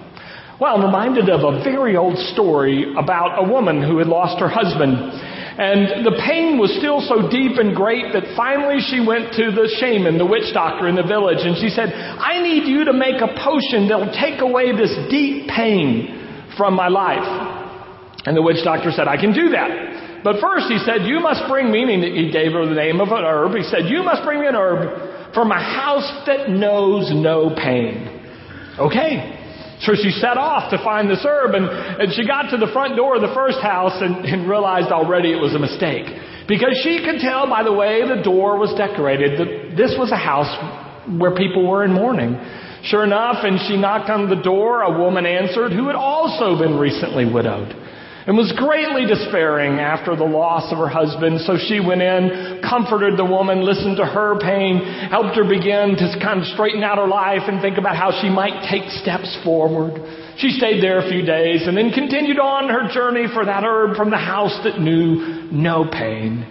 Well, 0.60 0.76
I'm 0.76 0.84
reminded 0.84 1.30
of 1.30 1.48
a 1.48 1.64
very 1.64 1.96
old 1.96 2.18
story 2.36 2.92
about 2.92 3.40
a 3.40 3.48
woman 3.48 3.82
who 3.82 3.98
had 3.98 4.12
lost 4.12 4.44
her 4.44 4.52
husband. 4.52 4.92
And 4.92 6.04
the 6.04 6.20
pain 6.20 6.60
was 6.60 6.68
still 6.76 7.00
so 7.00 7.32
deep 7.32 7.56
and 7.56 7.72
great 7.72 8.12
that 8.12 8.36
finally 8.36 8.84
she 8.84 9.00
went 9.00 9.32
to 9.40 9.56
the 9.56 9.72
shaman, 9.80 10.20
the 10.20 10.28
witch 10.28 10.52
doctor 10.52 10.92
in 10.92 11.00
the 11.00 11.08
village, 11.08 11.40
and 11.48 11.56
she 11.56 11.72
said, 11.72 11.96
I 11.96 12.44
need 12.44 12.68
you 12.68 12.84
to 12.92 12.94
make 12.94 13.24
a 13.24 13.32
potion 13.40 13.88
that'll 13.88 14.12
take 14.20 14.44
away 14.44 14.76
this 14.76 14.92
deep 15.08 15.48
pain 15.48 16.52
from 16.60 16.76
my 16.76 16.92
life. 16.92 17.24
And 18.28 18.36
the 18.36 18.44
witch 18.44 18.60
doctor 18.60 18.92
said, 18.92 19.08
I 19.08 19.16
can 19.16 19.32
do 19.32 19.56
that. 19.56 20.28
But 20.28 20.44
first 20.44 20.68
he 20.68 20.84
said, 20.84 21.08
you 21.08 21.24
must 21.24 21.48
bring 21.48 21.72
me, 21.72 21.88
meaning 21.88 22.12
he 22.12 22.36
gave 22.36 22.52
her 22.52 22.68
the 22.68 22.76
name 22.76 23.00
of 23.00 23.16
an 23.16 23.24
herb. 23.24 23.56
He 23.56 23.64
said, 23.64 23.88
you 23.88 24.04
must 24.04 24.28
bring 24.28 24.44
me 24.44 24.48
an 24.52 24.60
herb 24.60 25.32
from 25.32 25.56
a 25.56 25.62
house 25.64 26.28
that 26.28 26.52
knows 26.52 27.16
no 27.16 27.56
pain. 27.56 28.76
Okay. 28.76 29.39
So 29.82 29.96
she 29.96 30.12
set 30.12 30.36
off 30.36 30.72
to 30.72 30.78
find 30.84 31.10
this 31.10 31.24
herb, 31.24 31.56
and, 31.56 31.66
and 31.66 32.14
she 32.14 32.28
got 32.28 32.52
to 32.52 32.58
the 32.58 32.72
front 32.74 32.96
door 32.96 33.16
of 33.16 33.22
the 33.22 33.34
first 33.34 33.60
house 33.62 33.96
and, 34.02 34.26
and 34.26 34.50
realized 34.50 34.92
already 34.92 35.32
it 35.32 35.40
was 35.40 35.56
a 35.56 35.60
mistake. 35.60 36.06
Because 36.48 36.80
she 36.84 37.06
could 37.06 37.22
tell 37.22 37.48
by 37.48 37.64
the 37.64 37.72
way 37.72 38.02
the 38.04 38.22
door 38.24 38.58
was 38.58 38.74
decorated 38.76 39.40
that 39.40 39.78
this 39.78 39.96
was 39.98 40.12
a 40.12 40.18
house 40.18 40.50
where 41.08 41.36
people 41.36 41.68
were 41.68 41.86
in 41.86 41.94
mourning. 41.94 42.36
Sure 42.84 43.04
enough, 43.04 43.44
and 43.44 43.60
she 43.68 43.78
knocked 43.78 44.10
on 44.10 44.30
the 44.30 44.42
door, 44.42 44.82
a 44.82 44.98
woman 44.98 45.26
answered 45.26 45.72
who 45.72 45.88
had 45.88 45.96
also 45.96 46.58
been 46.58 46.78
recently 46.78 47.26
widowed 47.26 47.76
and 48.30 48.38
was 48.38 48.54
greatly 48.54 49.10
despairing 49.10 49.82
after 49.82 50.16
the 50.16 50.24
loss 50.24 50.72
of 50.72 50.78
her 50.78 50.88
husband. 50.88 51.42
So 51.50 51.58
she 51.58 51.82
went 51.82 52.06
in, 52.06 52.62
comforted 52.62 53.18
the 53.18 53.26
woman, 53.26 53.66
listened 53.66 53.98
to 53.98 54.06
her 54.06 54.38
pain, 54.38 54.86
helped 55.10 55.34
her 55.34 55.50
begin 55.50 55.98
to 55.98 56.06
kind 56.22 56.38
of 56.38 56.46
straighten 56.54 56.86
out 56.86 57.02
her 57.02 57.10
life 57.10 57.50
and 57.50 57.58
think 57.58 57.82
about 57.82 57.98
how 57.98 58.14
she 58.22 58.30
might 58.30 58.70
take 58.70 58.86
steps 59.02 59.34
forward. 59.42 59.98
She 60.38 60.54
stayed 60.54 60.78
there 60.78 61.02
a 61.02 61.10
few 61.10 61.26
days 61.26 61.66
and 61.66 61.74
then 61.74 61.90
continued 61.90 62.38
on 62.38 62.70
her 62.70 62.94
journey 62.94 63.26
for 63.34 63.50
that 63.50 63.66
herb 63.66 63.98
from 63.98 64.14
the 64.14 64.22
house 64.22 64.54
that 64.62 64.78
knew 64.78 65.50
no 65.50 65.90
pain. 65.90 66.46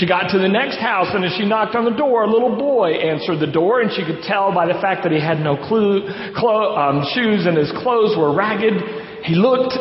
She 0.00 0.08
got 0.08 0.32
to 0.32 0.38
the 0.38 0.48
next 0.48 0.80
house, 0.80 1.12
and 1.12 1.26
as 1.26 1.36
she 1.36 1.44
knocked 1.44 1.76
on 1.76 1.84
the 1.84 1.96
door, 1.96 2.24
a 2.24 2.30
little 2.30 2.56
boy 2.56 2.92
answered 3.04 3.40
the 3.40 3.52
door, 3.52 3.82
and 3.82 3.92
she 3.92 4.00
could 4.00 4.24
tell 4.24 4.54
by 4.54 4.64
the 4.64 4.80
fact 4.80 5.02
that 5.02 5.12
he 5.12 5.20
had 5.20 5.40
no 5.40 5.56
clue, 5.56 6.08
clo- 6.36 6.76
um, 6.76 7.04
shoes 7.12 7.44
and 7.44 7.56
his 7.56 7.72
clothes 7.84 8.16
were 8.16 8.32
ragged. 8.32 8.80
He 9.24 9.34
looked 9.34 9.76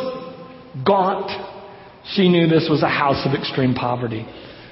gaunt. 0.85 1.31
She 2.13 2.29
knew 2.29 2.47
this 2.47 2.67
was 2.69 2.83
a 2.83 2.89
house 2.89 3.25
of 3.25 3.33
extreme 3.33 3.73
poverty. 3.73 4.25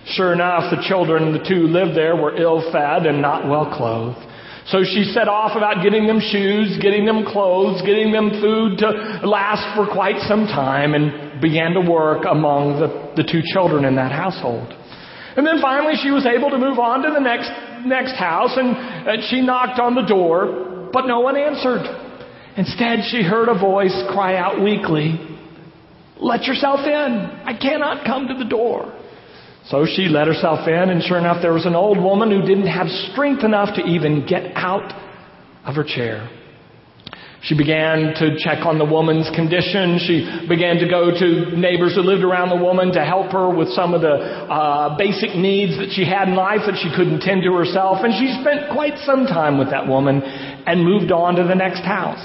Sure 0.06 0.34
enough, 0.34 0.70
the 0.70 0.84
children, 0.88 1.34
the 1.34 1.44
two 1.44 1.68
lived 1.68 1.98
there, 1.98 2.16
were 2.16 2.36
ill 2.36 2.62
fed 2.72 3.06
and 3.06 3.22
not 3.22 3.50
well 3.50 3.74
clothed. 3.76 4.22
So 4.68 4.84
she 4.84 5.04
set 5.14 5.28
off 5.28 5.56
about 5.56 5.84
getting 5.84 6.08
them 6.08 6.20
shoes, 6.20 6.78
getting 6.82 7.06
them 7.06 7.26
clothes, 7.26 7.82
getting 7.86 8.12
them 8.12 8.42
food 8.42 8.80
to 8.80 9.22
last 9.26 9.76
for 9.78 9.86
quite 9.86 10.18
some 10.26 10.48
time, 10.48 10.94
and 10.94 11.40
began 11.42 11.74
to 11.74 11.82
work 11.82 12.26
among 12.30 12.80
the, 12.80 13.22
the 13.22 13.26
two 13.30 13.42
children 13.54 13.86
in 13.86 13.96
that 13.98 14.12
household. 14.12 14.74
And 15.38 15.46
then 15.46 15.62
finally 15.62 15.94
she 16.02 16.10
was 16.10 16.26
able 16.26 16.50
to 16.50 16.58
move 16.58 16.80
on 16.80 17.04
to 17.04 17.12
the 17.12 17.20
next, 17.20 17.52
next 17.86 18.18
house, 18.18 18.58
and, 18.58 18.74
and 18.74 19.24
she 19.30 19.42
knocked 19.42 19.80
on 19.80 19.94
the 19.94 20.06
door, 20.06 20.90
but 20.92 21.06
no 21.06 21.20
one 21.20 21.38
answered. 21.38 21.86
Instead, 22.58 23.06
she 23.12 23.22
heard 23.22 23.50
a 23.50 23.60
voice 23.60 23.94
cry 24.10 24.38
out 24.38 24.64
weakly, 24.64 25.20
Let 26.20 26.44
yourself 26.44 26.82
in. 26.86 26.92
I 26.92 27.58
cannot 27.60 28.06
come 28.06 28.28
to 28.28 28.34
the 28.34 28.50
door. 28.50 28.94
So 29.68 29.86
she 29.86 30.04
let 30.04 30.28
herself 30.28 30.68
in, 30.68 30.90
and 30.90 31.02
sure 31.02 31.18
enough, 31.18 31.42
there 31.42 31.54
was 31.54 31.66
an 31.66 31.74
old 31.76 31.98
woman 31.98 32.30
who 32.30 32.42
didn't 32.46 32.68
have 32.68 32.88
strength 33.12 33.44
enough 33.44 33.76
to 33.76 33.82
even 33.82 34.26
get 34.28 34.52
out 34.56 34.94
of 35.66 35.76
her 35.76 35.84
chair. 35.84 36.30
She 37.42 37.58
began 37.58 38.14
to 38.18 38.38
check 38.38 38.66
on 38.66 38.78
the 38.78 38.86
woman's 38.86 39.30
condition. 39.36 40.00
She 40.02 40.26
began 40.50 40.78
to 40.78 40.90
go 40.90 41.12
to 41.14 41.58
neighbors 41.58 41.94
who 41.94 42.02
lived 42.02 42.24
around 42.24 42.50
the 42.50 42.64
woman 42.64 42.94
to 42.94 43.06
help 43.06 43.32
her 43.34 43.50
with 43.50 43.70
some 43.70 43.94
of 43.94 44.02
the 44.02 44.14
uh, 44.14 44.98
basic 44.98 45.36
needs 45.36 45.78
that 45.78 45.94
she 45.94 46.06
had 46.06 46.30
in 46.30 46.36
life 46.36 46.62
that 46.66 46.78
she 46.82 46.90
couldn't 46.96 47.22
tend 47.22 47.44
to 47.44 47.54
herself. 47.54 48.02
And 48.02 48.14
she 48.18 48.34
spent 48.42 48.74
quite 48.74 48.98
some 49.06 49.26
time 49.26 49.60
with 49.60 49.70
that 49.70 49.86
woman 49.88 50.22
and 50.24 50.84
moved 50.84 51.12
on 51.12 51.36
to 51.36 51.44
the 51.44 51.54
next 51.54 51.82
house. 51.82 52.24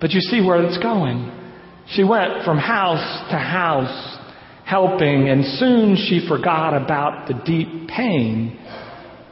But 0.00 0.10
you 0.10 0.20
see 0.20 0.40
where 0.40 0.62
it's 0.62 0.78
going. 0.78 1.39
She 1.92 2.04
went 2.04 2.44
from 2.44 2.58
house 2.58 3.30
to 3.30 3.38
house 3.38 4.18
helping, 4.64 5.28
and 5.28 5.44
soon 5.44 5.96
she 5.96 6.26
forgot 6.28 6.80
about 6.80 7.26
the 7.26 7.34
deep 7.44 7.88
pain 7.88 8.56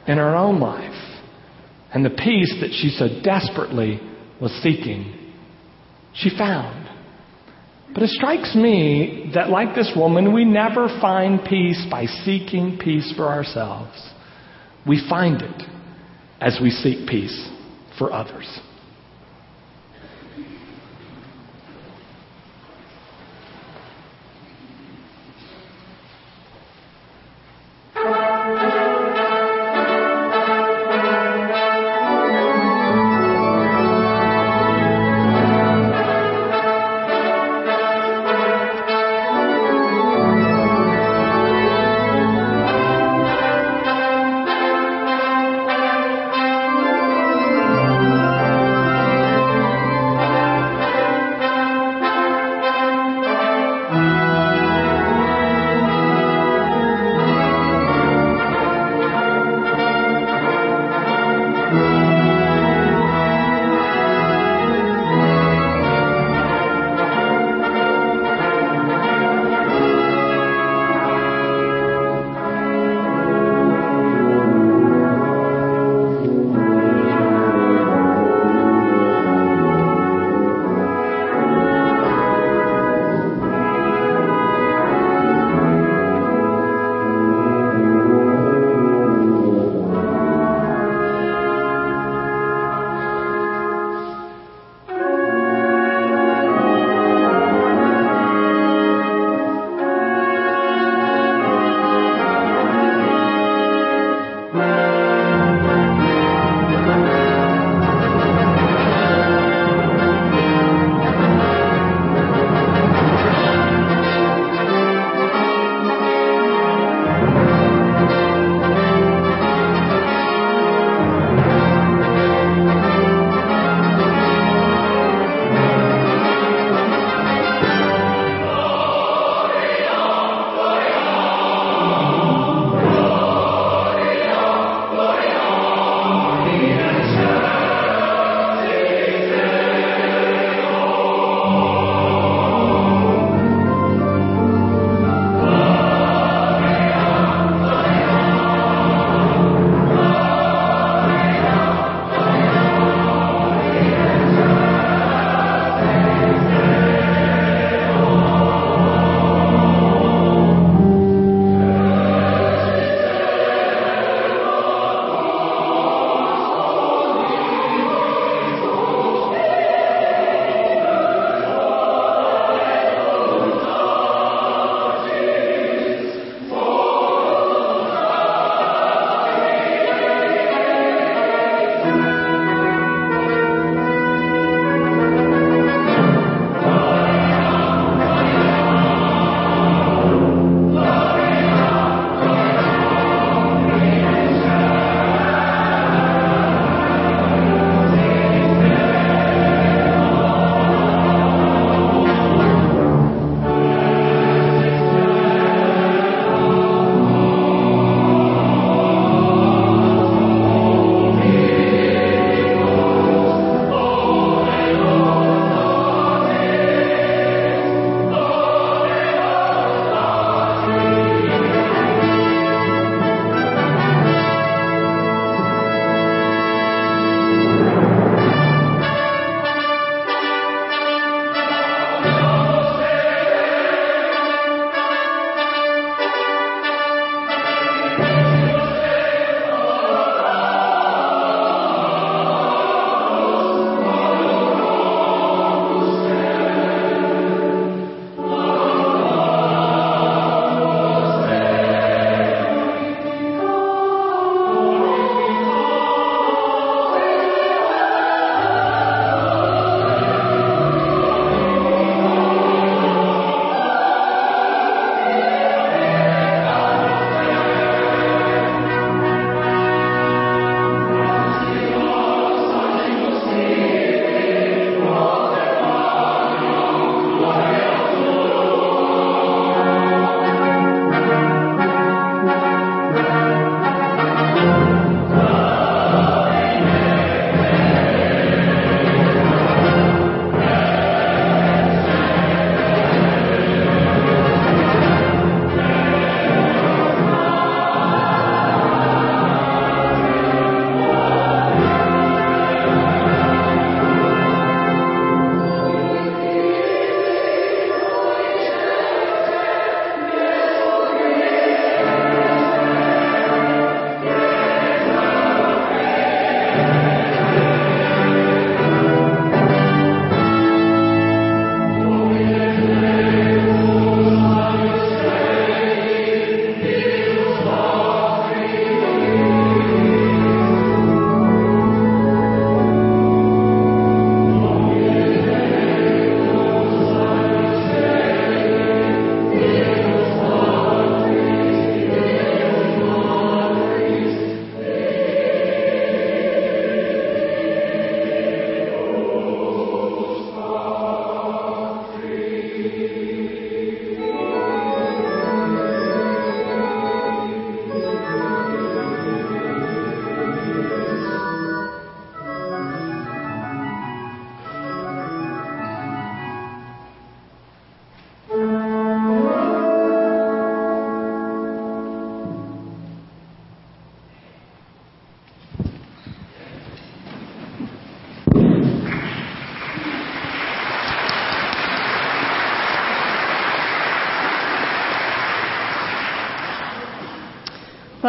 in 0.07 0.17
her 0.17 0.35
own 0.35 0.59
life 0.59 0.99
and 1.93 2.05
the 2.05 2.09
peace 2.09 2.53
that 2.61 2.71
she 2.71 2.89
so 2.89 3.21
desperately 3.23 3.99
was 4.41 4.51
seeking. 4.61 5.33
She 6.13 6.29
found. 6.37 6.87
But 7.93 8.03
it 8.03 8.09
strikes 8.09 8.53
me 8.55 9.31
that, 9.33 9.49
like 9.49 9.73
this 9.75 9.91
woman, 9.95 10.33
we 10.33 10.45
never 10.45 10.87
find 11.01 11.43
peace 11.43 11.85
by 11.89 12.05
seeking 12.05 12.77
peace 12.77 13.11
for 13.15 13.27
ourselves. 13.27 13.97
We 14.87 15.03
find 15.09 15.41
it 15.41 15.63
as 16.39 16.59
we 16.61 16.69
seek 16.69 17.07
peace 17.07 17.49
for 17.97 18.13
others. 18.13 18.47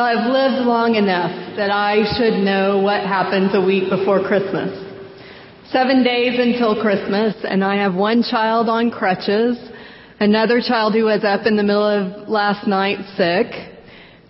Well, 0.00 0.08
I've 0.08 0.32
lived 0.32 0.66
long 0.66 0.94
enough 0.94 1.58
that 1.58 1.70
I 1.70 2.00
should 2.16 2.42
know 2.42 2.78
what 2.78 3.02
happens 3.02 3.50
a 3.52 3.60
week 3.60 3.90
before 3.90 4.24
Christmas. 4.24 4.72
Seven 5.68 6.02
days 6.02 6.40
until 6.40 6.80
Christmas, 6.80 7.34
and 7.44 7.62
I 7.62 7.76
have 7.76 7.94
one 7.94 8.22
child 8.22 8.70
on 8.70 8.90
crutches, 8.90 9.58
another 10.18 10.62
child 10.62 10.94
who 10.94 11.04
was 11.04 11.22
up 11.22 11.44
in 11.44 11.58
the 11.58 11.62
middle 11.62 11.84
of 11.84 12.30
last 12.30 12.66
night 12.66 12.96
sick. 13.18 13.52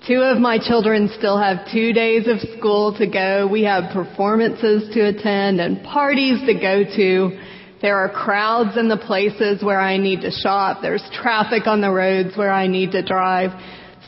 Two 0.08 0.22
of 0.22 0.38
my 0.38 0.58
children 0.58 1.08
still 1.16 1.38
have 1.38 1.58
two 1.72 1.92
days 1.92 2.26
of 2.26 2.40
school 2.58 2.98
to 2.98 3.06
go. 3.06 3.46
We 3.46 3.62
have 3.62 3.92
performances 3.92 4.92
to 4.92 5.06
attend 5.06 5.60
and 5.60 5.84
parties 5.84 6.40
to 6.46 6.54
go 6.54 6.82
to. 6.82 7.38
There 7.80 7.96
are 7.96 8.08
crowds 8.08 8.76
in 8.76 8.88
the 8.88 8.96
places 8.96 9.62
where 9.62 9.78
I 9.78 9.98
need 9.98 10.22
to 10.22 10.32
shop. 10.32 10.82
There's 10.82 11.08
traffic 11.12 11.68
on 11.68 11.80
the 11.80 11.92
roads 11.92 12.36
where 12.36 12.50
I 12.50 12.66
need 12.66 12.90
to 12.90 13.02
drive. 13.06 13.52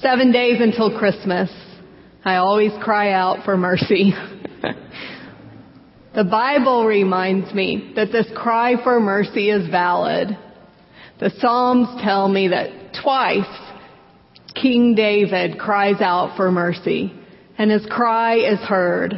Seven 0.03 0.33
days 0.33 0.61
until 0.61 0.99
Christmas. 0.99 1.49
I 2.25 2.37
always 2.37 2.73
cry 2.83 3.13
out 3.13 3.45
for 3.45 3.57
mercy. 3.57 4.13
the 6.15 6.25
Bible 6.25 6.87
reminds 6.87 7.55
me 7.55 7.93
that 7.95 8.11
this 8.11 8.27
cry 8.35 8.83
for 8.83 8.99
mercy 8.99 9.49
is 9.49 9.71
valid. 9.71 10.37
The 11.21 11.31
Psalms 11.39 12.03
tell 12.03 12.29
me 12.29 12.49
that 12.49 12.97
twice 13.01 13.47
King 14.61 14.97
David 14.97 15.61
cries 15.61 16.01
out 16.01 16.37
for 16.37 16.51
mercy, 16.51 17.13
and 17.57 17.71
his 17.71 17.87
cry 17.87 18.39
is 18.39 18.59
heard. 18.59 19.13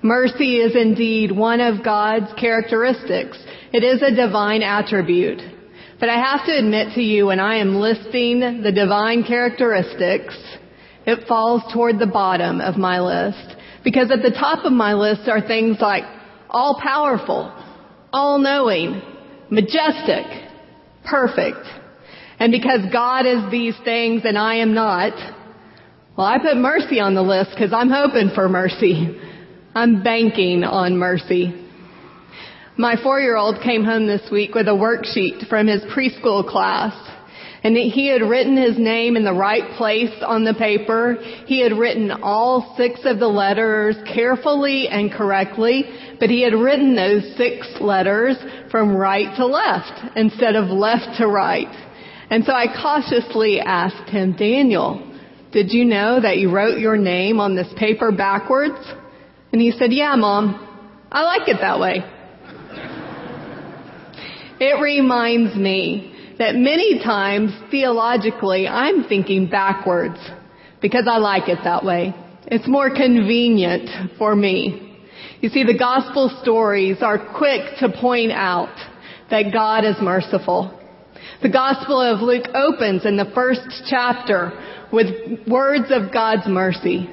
Mercy 0.00 0.56
is 0.56 0.74
indeed 0.74 1.30
one 1.30 1.60
of 1.60 1.84
God's 1.84 2.32
characteristics. 2.40 3.36
It 3.70 3.84
is 3.84 4.00
a 4.00 4.16
divine 4.16 4.62
attribute. 4.62 5.42
But 6.02 6.10
I 6.10 6.18
have 6.18 6.46
to 6.46 6.58
admit 6.58 6.94
to 6.96 7.00
you, 7.00 7.26
when 7.26 7.38
I 7.38 7.58
am 7.58 7.76
listing 7.76 8.40
the 8.64 8.72
divine 8.72 9.22
characteristics, 9.22 10.34
it 11.06 11.28
falls 11.28 11.62
toward 11.72 12.00
the 12.00 12.08
bottom 12.08 12.60
of 12.60 12.76
my 12.76 12.98
list. 12.98 13.56
Because 13.84 14.10
at 14.10 14.20
the 14.20 14.32
top 14.32 14.64
of 14.64 14.72
my 14.72 14.94
list 14.94 15.28
are 15.28 15.40
things 15.40 15.76
like 15.80 16.02
all 16.50 16.80
powerful, 16.82 17.54
all 18.12 18.40
knowing, 18.40 19.00
majestic, 19.48 20.26
perfect. 21.04 21.64
And 22.40 22.50
because 22.50 22.80
God 22.92 23.24
is 23.24 23.48
these 23.52 23.76
things 23.84 24.22
and 24.24 24.36
I 24.36 24.56
am 24.56 24.74
not, 24.74 25.12
well, 26.18 26.26
I 26.26 26.38
put 26.38 26.56
mercy 26.56 26.98
on 26.98 27.14
the 27.14 27.22
list 27.22 27.50
because 27.54 27.72
I'm 27.72 27.90
hoping 27.90 28.30
for 28.34 28.48
mercy. 28.48 29.20
I'm 29.72 30.02
banking 30.02 30.64
on 30.64 30.98
mercy. 30.98 31.54
My 32.78 32.96
four-year-old 33.02 33.60
came 33.62 33.84
home 33.84 34.06
this 34.06 34.30
week 34.32 34.54
with 34.54 34.66
a 34.66 34.70
worksheet 34.70 35.46
from 35.48 35.66
his 35.66 35.82
preschool 35.82 36.48
class. 36.48 36.94
And 37.62 37.76
he 37.76 38.08
had 38.08 38.22
written 38.22 38.56
his 38.56 38.78
name 38.78 39.14
in 39.14 39.24
the 39.24 39.34
right 39.34 39.76
place 39.76 40.10
on 40.26 40.44
the 40.44 40.54
paper. 40.54 41.16
He 41.46 41.60
had 41.60 41.72
written 41.72 42.10
all 42.10 42.74
six 42.78 43.00
of 43.04 43.18
the 43.18 43.28
letters 43.28 43.96
carefully 44.12 44.88
and 44.88 45.12
correctly, 45.12 45.84
but 46.18 46.30
he 46.30 46.42
had 46.42 46.54
written 46.54 46.96
those 46.96 47.36
six 47.36 47.68
letters 47.78 48.36
from 48.70 48.96
right 48.96 49.36
to 49.36 49.46
left 49.46 50.16
instead 50.16 50.56
of 50.56 50.70
left 50.70 51.18
to 51.18 51.28
right. 51.28 51.68
And 52.30 52.42
so 52.44 52.52
I 52.52 52.66
cautiously 52.66 53.60
asked 53.60 54.08
him, 54.08 54.32
Daniel, 54.32 55.14
did 55.52 55.70
you 55.72 55.84
know 55.84 56.20
that 56.20 56.38
you 56.38 56.50
wrote 56.50 56.80
your 56.80 56.96
name 56.96 57.38
on 57.38 57.54
this 57.54 57.72
paper 57.76 58.10
backwards? 58.10 58.82
And 59.52 59.60
he 59.60 59.72
said, 59.72 59.92
yeah, 59.92 60.16
mom. 60.16 60.68
I 61.12 61.22
like 61.24 61.46
it 61.48 61.58
that 61.60 61.78
way. 61.78 62.02
It 64.64 64.80
reminds 64.80 65.56
me 65.56 66.14
that 66.38 66.54
many 66.54 67.02
times 67.02 67.50
theologically 67.72 68.68
I'm 68.68 69.02
thinking 69.08 69.50
backwards 69.50 70.20
because 70.80 71.08
I 71.10 71.16
like 71.16 71.48
it 71.48 71.58
that 71.64 71.84
way. 71.84 72.14
It's 72.46 72.68
more 72.68 72.88
convenient 72.88 74.16
for 74.16 74.36
me. 74.36 75.00
You 75.40 75.48
see, 75.48 75.64
the 75.64 75.76
gospel 75.76 76.38
stories 76.42 76.98
are 77.02 77.18
quick 77.36 77.78
to 77.80 77.88
point 78.00 78.30
out 78.30 78.72
that 79.30 79.52
God 79.52 79.84
is 79.84 79.96
merciful. 80.00 80.78
The 81.42 81.50
Gospel 81.50 82.00
of 82.00 82.20
Luke 82.20 82.46
opens 82.54 83.04
in 83.04 83.16
the 83.16 83.32
first 83.34 83.66
chapter 83.90 84.52
with 84.92 85.44
words 85.48 85.86
of 85.90 86.12
God's 86.12 86.46
mercy. 86.46 87.10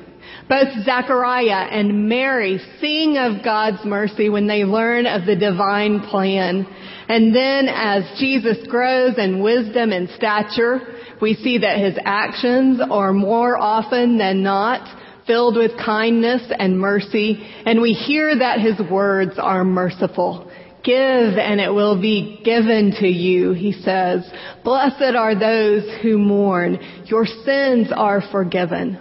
Both 0.47 0.67
Zechariah 0.85 1.69
and 1.71 2.07
Mary 2.07 2.59
sing 2.79 3.17
of 3.17 3.43
God's 3.43 3.83
mercy 3.85 4.29
when 4.29 4.45
they 4.45 4.65
learn 4.65 5.07
of 5.07 5.25
the 5.25 5.35
divine 5.35 6.01
plan. 6.01 6.67
And 7.09 7.35
then 7.35 7.67
as 7.67 8.03
Jesus 8.19 8.65
grows 8.67 9.17
in 9.17 9.41
wisdom 9.41 9.91
and 9.91 10.07
stature, 10.11 10.79
we 11.19 11.33
see 11.33 11.57
that 11.57 11.79
his 11.79 11.97
actions 12.05 12.79
are 12.89 13.13
more 13.13 13.57
often 13.57 14.19
than 14.19 14.43
not 14.43 14.87
filled 15.25 15.57
with 15.57 15.71
kindness 15.83 16.51
and 16.57 16.79
mercy, 16.79 17.47
and 17.65 17.81
we 17.81 17.93
hear 17.93 18.37
that 18.37 18.59
his 18.59 18.79
words 18.89 19.33
are 19.37 19.63
merciful. 19.63 20.51
Give 20.83 21.37
and 21.37 21.59
it 21.59 21.73
will 21.73 21.99
be 21.99 22.41
given 22.45 22.95
to 22.99 23.07
you, 23.07 23.51
he 23.51 23.73
says. 23.73 24.23
Blessed 24.63 25.15
are 25.15 25.37
those 25.37 25.83
who 26.01 26.17
mourn. 26.17 26.77
Your 27.05 27.25
sins 27.25 27.89
are 27.93 28.21
forgiven. 28.31 28.99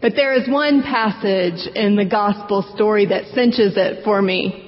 But 0.00 0.12
there 0.16 0.34
is 0.34 0.48
one 0.48 0.82
passage 0.82 1.68
in 1.74 1.96
the 1.96 2.04
gospel 2.04 2.62
story 2.74 3.06
that 3.06 3.34
cinches 3.34 3.74
it 3.76 4.04
for 4.04 4.22
me. 4.22 4.63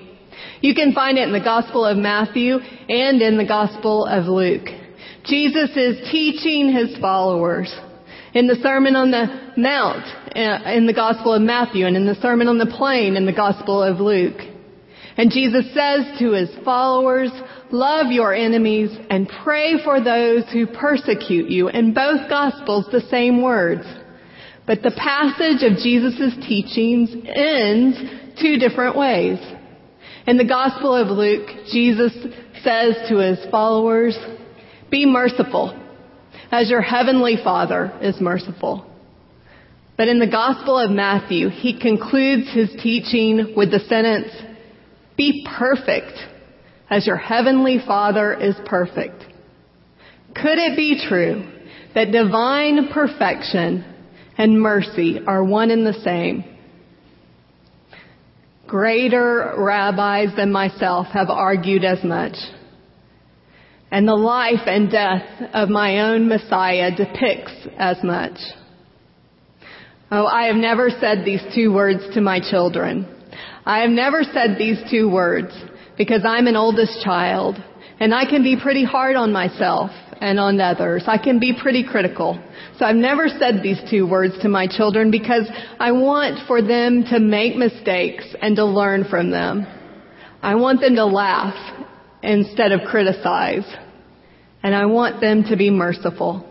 You 0.67 0.75
can 0.75 0.95
find 0.95 1.17
it 1.17 1.29
in 1.29 1.33
the 1.33 1.39
gospel 1.39 1.87
of 1.87 1.97
Matthew 1.97 2.57
and 2.57 3.23
in 3.23 3.37
the 3.37 3.47
gospel 3.47 4.05
of 4.05 4.25
Luke. 4.25 4.67
Jesus 5.25 5.71
is 5.77 6.11
teaching 6.11 6.73
his 6.73 6.99
followers 6.99 7.73
in 8.35 8.49
the 8.49 8.57
Sermon 8.57 8.97
on 8.97 9.13
the 9.13 9.53
Mount 9.57 10.05
uh, 10.35 10.69
in 10.73 10.89
the 10.89 10.93
gospel 10.93 11.35
of 11.35 11.43
Matthew 11.43 11.87
and 11.87 11.97
in 11.97 12.05
the 12.05 12.17
Sermon 12.17 12.49
on 12.49 12.59
the 12.59 12.67
Plain 12.67 13.15
in 13.15 13.27
the 13.27 13.33
gospel 13.33 13.81
of 13.81 14.01
Luke. 14.01 14.41
And 15.17 15.31
Jesus 15.31 15.73
says 15.73 16.19
to 16.19 16.33
his 16.33 16.51
followers, 16.65 17.31
love 17.71 18.11
your 18.11 18.35
enemies 18.35 18.91
and 19.09 19.31
pray 19.45 19.81
for 19.85 20.03
those 20.03 20.51
who 20.53 20.67
persecute 20.67 21.49
you. 21.49 21.69
In 21.69 21.95
both 21.95 22.29
gospels, 22.29 22.89
the 22.91 23.03
same 23.03 23.41
words. 23.41 23.87
But 24.67 24.83
the 24.83 24.91
passage 24.99 25.63
of 25.63 25.79
Jesus' 25.79 26.35
teachings 26.45 27.11
ends 27.25 28.01
two 28.43 28.59
different 28.59 28.97
ways. 28.97 29.39
In 30.27 30.39
the 30.39 30.45
gospel 30.45 30.93
of 30.93 31.07
Luke, 31.07 31.49
Jesus 31.71 32.13
says 32.65 32.97
to 33.09 33.19
his 33.19 33.39
followers, 33.51 34.19
be 34.91 35.07
merciful 35.07 35.81
as 36.51 36.69
your 36.69 36.81
heavenly 36.81 37.37
father 37.45 37.97
is 38.03 38.21
merciful. 38.21 38.85
But 39.97 40.09
in 40.09 40.19
the 40.19 40.27
gospel 40.27 40.79
of 40.79 40.91
Matthew, 40.91 41.49
he 41.49 41.79
concludes 41.79 42.53
his 42.53 42.71
teaching 42.83 43.55
with 43.57 43.71
the 43.71 43.79
sentence, 43.79 44.33
be 45.17 45.47
perfect 45.57 46.19
as 46.91 47.07
your 47.07 47.17
heavenly 47.17 47.79
Father 47.87 48.35
is 48.35 48.55
perfect. 48.67 49.25
Could 50.35 50.59
it 50.59 50.77
be 50.77 51.03
true 51.09 51.51
that 51.95 52.13
divine 52.13 52.89
perfection 52.93 53.85
and 54.37 54.61
mercy 54.61 55.21
are 55.27 55.43
one 55.43 55.71
and 55.71 55.87
the 55.87 56.01
same? 56.05 56.45
Greater 58.67 59.55
rabbis 59.57 60.35
than 60.37 60.51
myself 60.51 61.07
have 61.09 61.31
argued 61.31 61.85
as 61.85 62.03
much. 62.03 62.35
And 63.91 64.09
the 64.09 64.15
life 64.15 64.67
and 64.67 64.91
death 64.91 65.23
of 65.55 65.69
my 65.69 66.01
own 66.01 66.29
Messiah 66.29 66.91
depicts 66.95 67.55
as 67.79 67.97
much. 68.03 68.39
Oh, 70.11 70.27
I 70.27 70.47
have 70.47 70.57
never 70.57 70.91
said 70.91 71.25
these 71.25 71.43
two 71.55 71.73
words 71.73 72.03
to 72.15 72.21
my 72.21 72.41
children. 72.41 73.07
I 73.65 73.81
have 73.81 73.91
never 73.91 74.23
said 74.23 74.57
these 74.59 74.79
two 74.91 75.09
words 75.09 75.53
because 75.97 76.23
I'm 76.25 76.47
an 76.47 76.57
oldest 76.57 77.03
child 77.05 77.57
and 77.99 78.15
I 78.15 78.25
can 78.25 78.43
be 78.43 78.57
pretty 78.61 78.85
hard 78.85 79.17
on 79.17 79.33
myself 79.33 79.91
and 80.21 80.41
on 80.41 80.61
others. 80.61 81.05
I 81.07 81.19
can 81.19 81.39
be 81.39 81.53
pretty 81.61 81.85
critical. 81.85 82.43
So 82.79 82.85
I've 82.85 82.97
never 82.97 83.29
said 83.29 83.63
these 83.63 83.81
two 83.91 84.09
words 84.09 84.35
to 84.43 84.49
my 84.49 84.67
children 84.67 85.11
because 85.11 85.49
I 85.79 85.93
want 85.93 86.47
for 86.47 86.63
them 86.63 87.05
to 87.11 87.21
make 87.21 87.57
mistakes 87.57 88.25
and 88.41 88.57
to 88.57 88.65
learn 88.65 89.05
from 89.05 89.31
them. 89.31 89.67
I 90.43 90.55
want 90.55 90.81
them 90.81 90.95
to 90.97 91.07
laugh 91.07 91.55
instead 92.23 92.73
of 92.73 92.81
criticize. 92.89 93.67
And 94.63 94.75
I 94.75 94.87
want 94.87 95.21
them 95.21 95.45
to 95.45 95.57
be 95.57 95.71
merciful. 95.71 96.45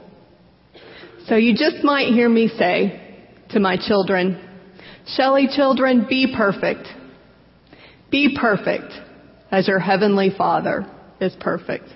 So 1.27 1.35
you 1.35 1.53
just 1.53 1.83
might 1.83 2.07
hear 2.07 2.29
me 2.29 2.47
say 2.47 3.01
to 3.49 3.59
my 3.59 3.77
children, 3.77 4.41
Shelley 5.07 5.47
children, 5.53 6.05
be 6.07 6.33
perfect. 6.35 6.87
Be 8.11 8.37
perfect 8.39 8.93
as 9.51 9.67
your 9.67 9.79
heavenly 9.79 10.31
Father 10.35 10.89
is 11.19 11.35
perfect. 11.39 11.89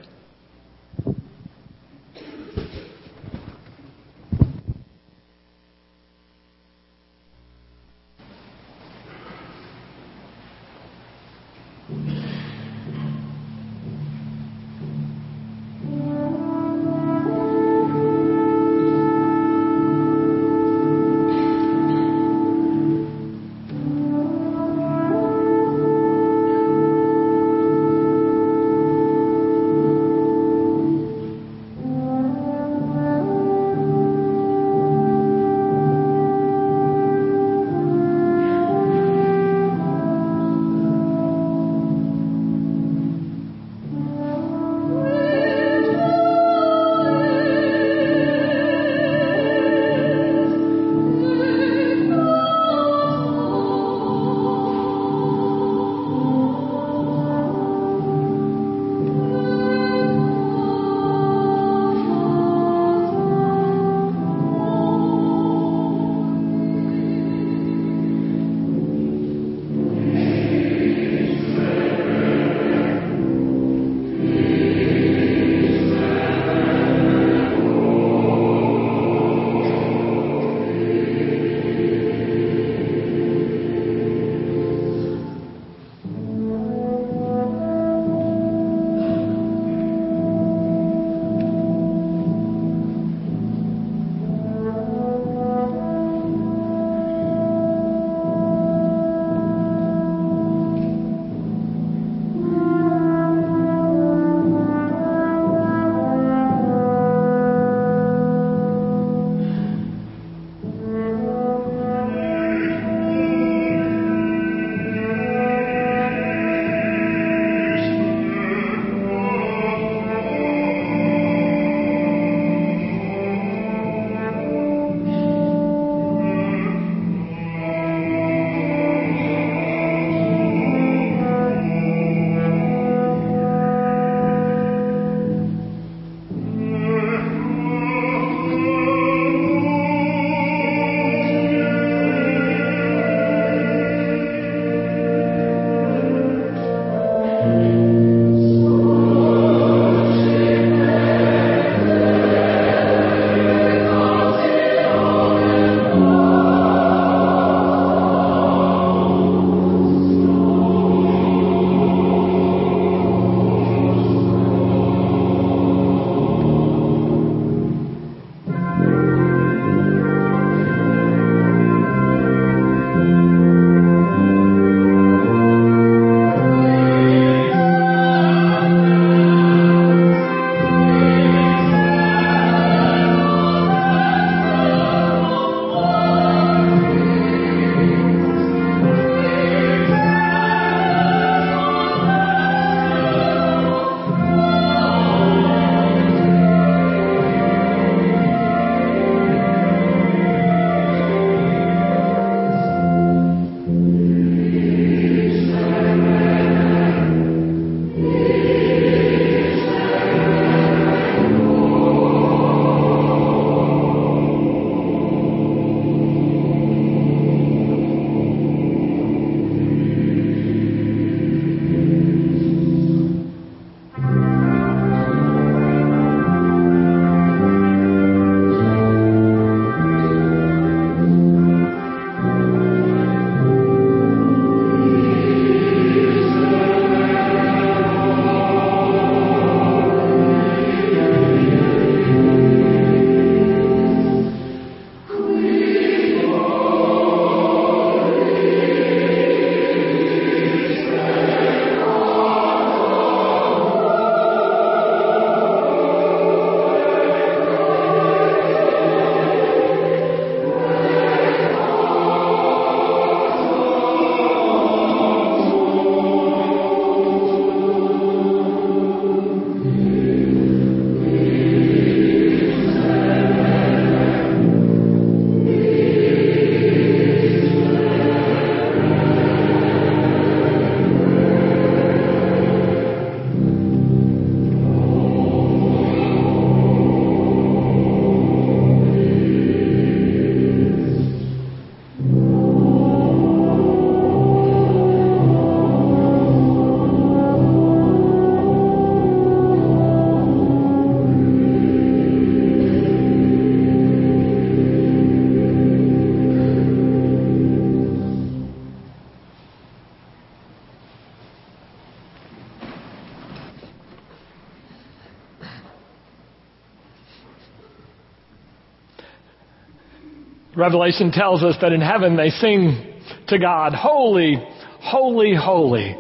Revelation 320.70 321.11
tells 321.11 321.43
us 321.43 321.55
that 321.61 321.74
in 321.74 321.82
heaven 321.82 322.15
they 322.15 322.30
sing 322.30 323.01
to 323.28 323.39
God, 323.39 323.74
Holy, 323.74 324.36
Holy, 324.80 325.34
Holy, 325.34 325.95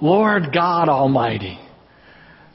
Lord 0.00 0.52
God 0.54 0.88
Almighty. 0.88 1.58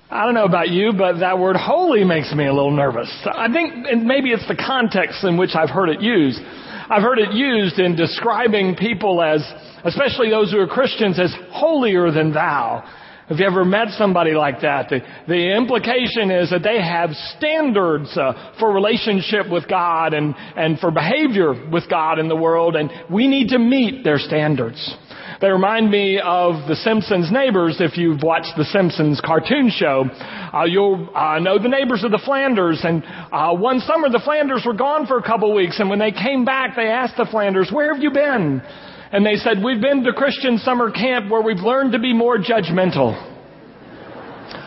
I 0.09 0.23
don't 0.23 0.35
know 0.35 0.45
about 0.45 0.69
you, 0.69 0.93
but 0.97 1.19
that 1.19 1.37
word 1.37 1.57
holy 1.57 2.05
makes 2.05 2.33
me 2.33 2.47
a 2.47 2.53
little 2.53 2.71
nervous. 2.71 3.11
I 3.25 3.51
think 3.51 3.87
and 3.91 4.05
maybe 4.05 4.29
it's 4.29 4.47
the 4.47 4.55
context 4.55 5.25
in 5.25 5.35
which 5.35 5.49
I've 5.53 5.69
heard 5.69 5.89
it 5.89 5.99
used. 6.01 6.39
I've 6.39 7.01
heard 7.01 7.19
it 7.19 7.33
used 7.33 7.77
in 7.77 7.97
describing 7.97 8.77
people 8.77 9.21
as, 9.21 9.43
especially 9.83 10.29
those 10.29 10.53
who 10.53 10.59
are 10.59 10.67
Christians, 10.67 11.19
as 11.19 11.35
holier 11.49 12.09
than 12.09 12.31
thou. 12.31 12.89
Have 13.29 13.37
you 13.37 13.45
ever 13.45 13.63
met 13.63 13.89
somebody 13.89 14.31
like 14.31 14.61
that? 14.61 14.89
The, 14.89 15.01
the 15.27 15.55
implication 15.55 16.31
is 16.31 16.49
that 16.49 16.63
they 16.63 16.81
have 16.81 17.11
standards 17.37 18.09
uh, 18.17 18.55
for 18.59 18.73
relationship 18.73 19.47
with 19.51 19.67
God 19.67 20.15
and, 20.15 20.33
and 20.55 20.79
for 20.79 20.89
behavior 20.89 21.53
with 21.69 21.87
God 21.87 22.17
in 22.17 22.27
the 22.27 22.35
world, 22.35 22.75
and 22.75 22.89
we 23.07 23.27
need 23.27 23.49
to 23.49 23.59
meet 23.59 24.03
their 24.03 24.17
standards. 24.17 24.95
They 25.41 25.49
remind 25.49 25.91
me 25.91 26.19
of 26.19 26.67
the 26.67 26.75
Simpsons 26.75 27.31
neighbors. 27.31 27.77
If 27.79 27.99
you've 27.99 28.23
watched 28.23 28.57
the 28.57 28.65
Simpsons 28.65 29.21
cartoon 29.23 29.69
show, 29.69 30.05
uh, 30.51 30.65
you'll 30.65 31.07
uh, 31.15 31.37
know 31.37 31.61
the 31.61 31.69
neighbors 31.69 32.03
of 32.03 32.09
the 32.09 32.21
Flanders. 32.25 32.81
And 32.83 33.03
uh, 33.31 33.53
one 33.53 33.79
summer, 33.81 34.09
the 34.09 34.21
Flanders 34.25 34.63
were 34.65 34.73
gone 34.73 35.05
for 35.05 35.19
a 35.19 35.23
couple 35.23 35.53
weeks, 35.53 35.79
and 35.79 35.87
when 35.87 35.99
they 35.99 36.11
came 36.11 36.45
back, 36.45 36.75
they 36.75 36.87
asked 36.87 37.15
the 37.15 37.27
Flanders, 37.29 37.69
"Where 37.71 37.93
have 37.93 38.01
you 38.01 38.09
been?" 38.09 38.63
And 39.11 39.25
they 39.25 39.35
said, 39.35 39.63
"We've 39.63 39.81
been 39.81 40.03
to 40.03 40.13
Christian 40.13 40.57
summer 40.59 40.91
camp 40.91 41.31
where 41.31 41.41
we've 41.41 41.61
learned 41.61 41.93
to 41.93 41.99
be 41.99 42.13
more 42.13 42.37
judgmental, 42.37 43.13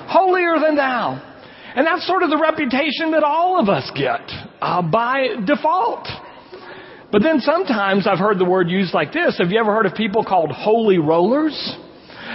holier 0.08 0.58
than 0.58 0.76
thou." 0.76 1.20
And 1.74 1.86
that's 1.86 2.06
sort 2.06 2.22
of 2.22 2.30
the 2.30 2.36
reputation 2.36 3.12
that 3.12 3.22
all 3.22 3.58
of 3.58 3.68
us 3.68 3.90
get 3.94 4.20
uh, 4.60 4.82
by 4.82 5.36
default. 5.46 6.06
But 7.10 7.22
then 7.22 7.40
sometimes 7.40 8.06
I've 8.06 8.18
heard 8.18 8.38
the 8.38 8.44
word 8.44 8.68
used 8.68 8.92
like 8.94 9.12
this. 9.12 9.38
Have 9.38 9.50
you 9.50 9.58
ever 9.58 9.72
heard 9.72 9.86
of 9.86 9.94
people 9.94 10.24
called 10.24 10.50
holy 10.50 10.98
rollers? 10.98 11.76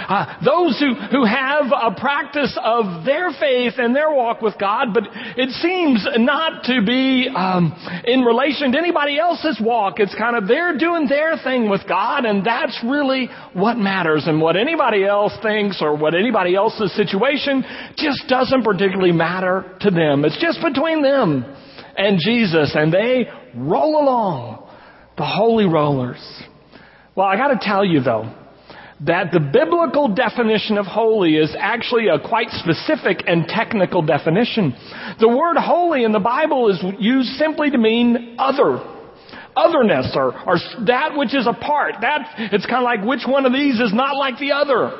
Uh, 0.08 0.24
those 0.42 0.80
who, 0.80 0.94
who 0.94 1.24
have 1.26 1.66
a 1.66 1.94
practice 2.00 2.58
of 2.64 3.04
their 3.04 3.30
faith 3.38 3.74
and 3.76 3.94
their 3.94 4.10
walk 4.10 4.40
with 4.40 4.54
God, 4.58 4.88
but 4.94 5.04
it 5.36 5.50
seems 5.60 6.06
not 6.16 6.64
to 6.64 6.80
be 6.80 7.28
um, 7.28 7.74
in 8.06 8.22
relation 8.22 8.72
to 8.72 8.78
anybody 8.78 9.18
else's 9.18 9.60
walk. 9.62 10.00
It's 10.00 10.14
kind 10.14 10.34
of 10.34 10.48
they're 10.48 10.78
doing 10.78 11.08
their 11.08 11.36
thing 11.36 11.68
with 11.68 11.82
God, 11.86 12.24
and 12.24 12.44
that's 12.44 12.78
really 12.82 13.28
what 13.52 13.76
matters. 13.76 14.24
And 14.26 14.40
what 14.40 14.56
anybody 14.56 15.04
else 15.04 15.32
thinks 15.42 15.82
or 15.82 15.94
what 15.94 16.14
anybody 16.14 16.54
else's 16.54 16.94
situation 16.96 17.62
just 17.96 18.26
doesn't 18.28 18.62
particularly 18.62 19.12
matter 19.12 19.76
to 19.80 19.90
them. 19.90 20.24
It's 20.24 20.40
just 20.40 20.62
between 20.62 21.02
them 21.02 21.44
and 21.98 22.18
Jesus, 22.24 22.72
and 22.74 22.90
they 22.90 23.26
roll 23.54 24.00
along 24.00 24.68
the 25.18 25.26
holy 25.26 25.66
rollers. 25.66 26.42
Well, 27.14 27.26
I 27.26 27.36
gotta 27.36 27.58
tell 27.60 27.84
you 27.84 28.00
though, 28.00 28.32
that 29.00 29.30
the 29.32 29.38
biblical 29.38 30.08
definition 30.08 30.76
of 30.76 30.86
holy 30.86 31.36
is 31.36 31.54
actually 31.58 32.08
a 32.08 32.18
quite 32.18 32.50
specific 32.50 33.22
and 33.26 33.46
technical 33.46 34.02
definition. 34.02 34.74
The 35.20 35.28
word 35.28 35.56
holy 35.56 36.04
in 36.04 36.12
the 36.12 36.18
Bible 36.18 36.68
is 36.68 36.82
used 36.98 37.30
simply 37.38 37.70
to 37.70 37.78
mean 37.78 38.36
other. 38.38 38.82
Otherness 39.54 40.12
or, 40.14 40.34
or 40.46 40.56
that 40.86 41.16
which 41.16 41.34
is 41.34 41.46
apart. 41.46 41.94
That, 42.00 42.50
it's 42.52 42.66
kind 42.66 42.78
of 42.78 42.84
like 42.84 43.04
which 43.04 43.22
one 43.26 43.46
of 43.46 43.52
these 43.52 43.80
is 43.80 43.92
not 43.92 44.16
like 44.16 44.38
the 44.38 44.52
other. 44.52 44.90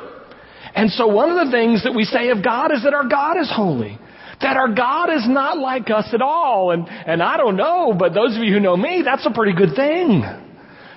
And 0.75 0.89
so 0.91 1.07
one 1.07 1.29
of 1.29 1.45
the 1.45 1.51
things 1.51 1.83
that 1.83 1.93
we 1.93 2.03
say 2.03 2.29
of 2.29 2.43
God 2.43 2.71
is 2.73 2.83
that 2.83 2.93
our 2.93 3.07
God 3.07 3.37
is 3.39 3.51
holy. 3.53 3.99
That 4.41 4.55
our 4.55 4.73
God 4.73 5.09
is 5.09 5.27
not 5.27 5.57
like 5.57 5.89
us 5.89 6.09
at 6.13 6.21
all. 6.21 6.71
And, 6.71 6.87
and 6.87 7.21
I 7.21 7.35
don't 7.35 7.57
know, 7.57 7.93
but 7.97 8.13
those 8.13 8.35
of 8.37 8.43
you 8.43 8.53
who 8.53 8.59
know 8.59 8.77
me, 8.77 9.01
that's 9.03 9.25
a 9.25 9.31
pretty 9.31 9.53
good 9.53 9.75
thing. 9.75 10.23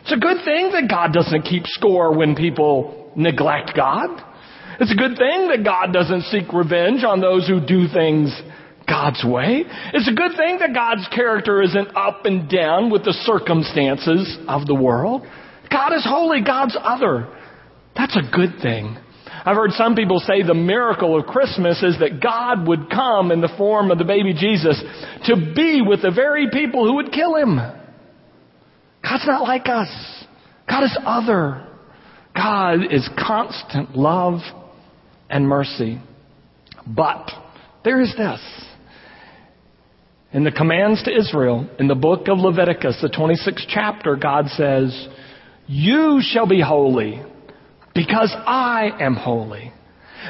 It's 0.02 0.12
a 0.12 0.16
good 0.16 0.44
thing 0.44 0.72
that 0.72 0.88
God 0.90 1.12
doesn't 1.12 1.42
keep 1.42 1.66
score 1.66 2.16
when 2.16 2.34
people 2.34 3.12
neglect 3.16 3.72
God. 3.76 4.10
It's 4.80 4.92
a 4.92 4.96
good 4.96 5.16
thing 5.16 5.48
that 5.48 5.62
God 5.64 5.92
doesn't 5.92 6.22
seek 6.22 6.52
revenge 6.52 7.04
on 7.04 7.20
those 7.20 7.46
who 7.46 7.64
do 7.64 7.86
things 7.86 8.34
God's 8.88 9.24
way. 9.24 9.64
It's 9.94 10.08
a 10.08 10.14
good 10.14 10.36
thing 10.36 10.58
that 10.58 10.74
God's 10.74 11.06
character 11.14 11.62
isn't 11.62 11.96
up 11.96 12.24
and 12.24 12.50
down 12.50 12.90
with 12.90 13.04
the 13.04 13.12
circumstances 13.12 14.38
of 14.48 14.66
the 14.66 14.74
world. 14.74 15.22
God 15.70 15.92
is 15.94 16.04
holy, 16.04 16.42
God's 16.42 16.76
other. 16.80 17.28
That's 17.96 18.16
a 18.16 18.28
good 18.34 18.60
thing. 18.60 18.96
I've 19.44 19.56
heard 19.56 19.72
some 19.72 19.94
people 19.94 20.20
say 20.20 20.42
the 20.42 20.54
miracle 20.54 21.18
of 21.18 21.26
Christmas 21.26 21.82
is 21.82 21.98
that 22.00 22.20
God 22.20 22.66
would 22.66 22.90
come 22.90 23.32
in 23.32 23.40
the 23.40 23.52
form 23.56 23.90
of 23.90 23.98
the 23.98 24.04
baby 24.04 24.34
Jesus 24.34 24.82
to 25.26 25.36
be 25.54 25.80
with 25.80 26.02
the 26.02 26.10
very 26.10 26.48
people 26.50 26.86
who 26.86 26.96
would 26.96 27.12
kill 27.12 27.36
him. 27.36 27.58
God's 29.02 29.26
not 29.26 29.42
like 29.42 29.68
us. 29.68 29.88
God 30.68 30.84
is 30.84 30.96
other. 31.04 31.66
God 32.34 32.92
is 32.92 33.08
constant 33.18 33.96
love 33.96 34.40
and 35.28 35.46
mercy. 35.46 36.00
But 36.86 37.30
there 37.84 38.00
is 38.00 38.14
this. 38.16 38.40
In 40.32 40.44
the 40.44 40.50
commands 40.50 41.02
to 41.02 41.14
Israel, 41.14 41.68
in 41.78 41.88
the 41.88 41.94
book 41.94 42.28
of 42.28 42.38
Leviticus, 42.38 42.98
the 43.02 43.08
26th 43.08 43.66
chapter, 43.68 44.16
God 44.16 44.48
says, 44.48 45.08
You 45.66 46.20
shall 46.22 46.46
be 46.46 46.62
holy 46.62 47.22
because 47.94 48.34
I 48.34 48.90
am 48.98 49.14
holy. 49.14 49.72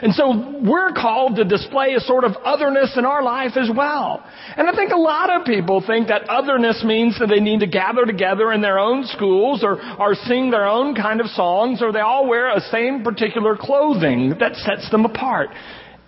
And 0.00 0.14
so 0.14 0.60
we're 0.62 0.92
called 0.92 1.36
to 1.36 1.44
display 1.44 1.94
a 1.94 2.00
sort 2.00 2.24
of 2.24 2.32
otherness 2.44 2.94
in 2.96 3.04
our 3.04 3.22
life 3.22 3.52
as 3.56 3.68
well. 3.74 4.24
And 4.56 4.68
I 4.68 4.74
think 4.74 4.92
a 4.92 4.96
lot 4.96 5.28
of 5.28 5.46
people 5.46 5.82
think 5.86 6.08
that 6.08 6.28
otherness 6.28 6.82
means 6.84 7.18
that 7.18 7.26
they 7.26 7.40
need 7.40 7.60
to 7.60 7.66
gather 7.66 8.06
together 8.06 8.52
in 8.52 8.62
their 8.62 8.78
own 8.78 9.04
schools 9.06 9.62
or, 9.62 9.78
or 10.00 10.14
sing 10.14 10.50
their 10.50 10.66
own 10.66 10.94
kind 10.94 11.20
of 11.20 11.26
songs 11.28 11.82
or 11.82 11.92
they 11.92 12.00
all 12.00 12.26
wear 12.26 12.56
a 12.56 12.60
same 12.60 13.04
particular 13.04 13.56
clothing 13.56 14.34
that 14.40 14.56
sets 14.56 14.90
them 14.90 15.04
apart. 15.04 15.50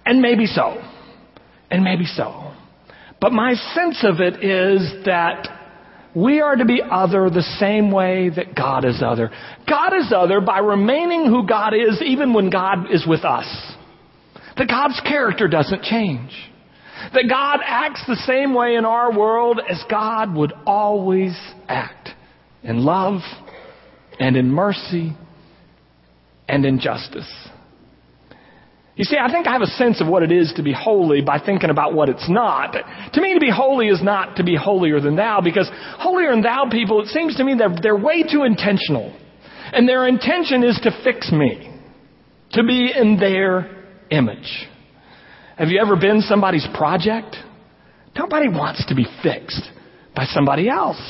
And 0.07 0.21
maybe 0.23 0.47
so. 0.47 0.81
And 1.71 1.85
maybe 1.85 2.05
so. 2.05 2.53
But 3.21 3.33
my 3.33 3.55
sense 3.55 4.05
of 4.05 4.21
it 4.21 4.45
is 4.45 5.05
that 5.07 5.49
we 6.15 6.41
are 6.41 6.55
to 6.55 6.65
be 6.65 6.81
other 6.81 7.29
the 7.29 7.43
same 7.59 7.91
way 7.91 8.29
that 8.29 8.55
God 8.55 8.85
is 8.85 9.03
other. 9.05 9.31
God 9.69 9.95
is 9.97 10.13
other 10.15 10.41
by 10.41 10.59
remaining 10.61 11.27
who 11.27 11.47
God 11.47 11.75
is 11.75 12.01
even 12.05 12.33
when 12.33 12.51
God 12.51 12.93
is 12.93 13.05
with 13.07 13.25
us. 13.25 13.74
That 14.57 14.69
God's 14.69 15.01
character 15.01 15.49
doesn't 15.49 15.83
change. 15.83 16.31
That 17.13 17.25
God 17.29 17.61
acts 17.65 18.05
the 18.07 18.17
same 18.17 18.55
way 18.55 18.77
in 18.77 18.85
our 18.85 19.17
world 19.17 19.61
as 19.69 19.83
God 19.91 20.35
would 20.35 20.53
always 20.65 21.37
act. 21.69 22.11
In 22.63 22.85
love 22.85 23.21
and 24.19 24.37
in 24.37 24.51
mercy 24.51 25.15
and 26.49 26.65
in 26.65 26.79
justice. 26.79 27.31
You 28.97 29.05
see, 29.05 29.17
I 29.17 29.31
think 29.31 29.49
I 29.49 29.53
have 29.53 29.63
a 29.63 29.67
sense 29.67 30.01
of 30.01 30.07
what 30.07 30.23
it 30.23 30.31
is 30.31 30.53
to 30.57 30.63
be 30.63 30.73
holy 30.73 31.21
by 31.21 31.41
thinking 31.45 31.69
about 31.69 31.95
what 31.95 32.09
it's 32.09 32.31
not. 32.31 32.77
To 33.13 33.21
me, 33.21 33.35
to 33.35 33.41
be 33.41 33.51
holy 33.51 33.89
is 33.89 34.01
not 34.03 34.37
to 34.37 34.45
be 34.45 34.55
holier 34.55 35.01
than 35.01 35.17
thou, 35.17 35.41
because 35.41 35.69
holier 35.99 36.31
than 36.31 36.43
thou 36.43 36.69
people, 36.71 37.03
it 37.03 37.09
seems 37.09 37.37
to 37.37 37.45
me 37.45 37.55
they're, 37.59 37.75
they're 37.83 37.99
way 37.99 38.23
too 38.23 38.45
intentional. 38.45 39.13
And 39.73 39.89
their 39.89 40.07
intention 40.07 40.63
is 40.63 40.79
to 40.85 40.93
fix 41.03 41.33
me, 41.33 41.77
to 42.53 42.63
be 42.63 42.93
in 42.95 43.19
their 43.19 43.84
image. 44.15 44.69
Have 45.57 45.69
you 45.69 45.81
ever 45.81 45.97
been 45.97 46.21
somebody's 46.21 46.67
project? 46.75 47.37
Nobody 48.17 48.49
wants 48.49 48.87
to 48.87 48.95
be 48.95 49.07
fixed 49.23 49.63
by 50.15 50.25
somebody 50.25 50.69
else. 50.69 51.01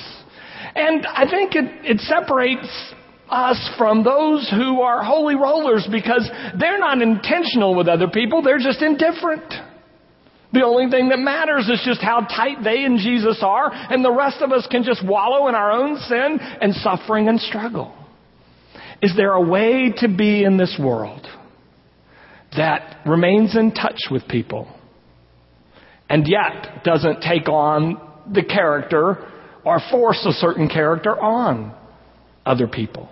And 0.74 1.07
I 1.07 1.28
think 1.28 1.55
it, 1.55 1.64
it 1.84 2.00
separates 2.00 2.94
us 3.30 3.70
from 3.78 4.05
those 4.05 4.48
who 4.50 4.80
are 4.80 5.02
holy 5.02 5.34
rollers 5.34 5.86
because 5.90 6.28
they're 6.59 6.78
not 6.78 7.00
intentional 7.00 7.74
with 7.74 7.88
other 7.88 8.09
people, 8.09 8.42
they're 8.42 8.59
just 8.59 8.82
indifferent. 8.82 9.52
The 10.52 10.62
only 10.62 10.88
thing 10.88 11.09
that 11.09 11.18
matters 11.18 11.68
is 11.68 11.82
just 11.84 12.00
how 12.00 12.20
tight 12.20 12.62
they 12.62 12.84
and 12.84 12.98
Jesus 12.98 13.40
are, 13.42 13.70
and 13.72 14.05
the 14.05 14.12
rest 14.12 14.40
of 14.40 14.52
us 14.52 14.66
can 14.70 14.84
just 14.84 15.05
wallow 15.05 15.48
in 15.48 15.55
our 15.55 15.72
own 15.72 15.98
sin 15.98 16.38
and 16.40 16.72
suffering 16.74 17.28
and 17.28 17.40
struggle. 17.40 17.92
Is 19.02 19.14
there 19.16 19.32
a 19.32 19.40
way 19.40 19.92
to 19.98 20.09
be 20.09 20.44
in 20.44 20.57
this 20.57 20.78
world 20.80 21.26
that 22.57 23.00
remains 23.07 23.57
in 23.57 23.72
touch 23.72 24.00
with 24.11 24.26
people 24.28 24.68
and 26.09 26.26
yet 26.26 26.84
doesn't 26.84 27.20
take 27.20 27.48
on 27.48 28.00
the 28.32 28.44
character 28.44 29.30
or 29.64 29.80
force 29.90 30.24
a 30.26 30.32
certain 30.32 30.68
character 30.68 31.18
on 31.18 31.74
other 32.44 32.68
people? 32.68 33.09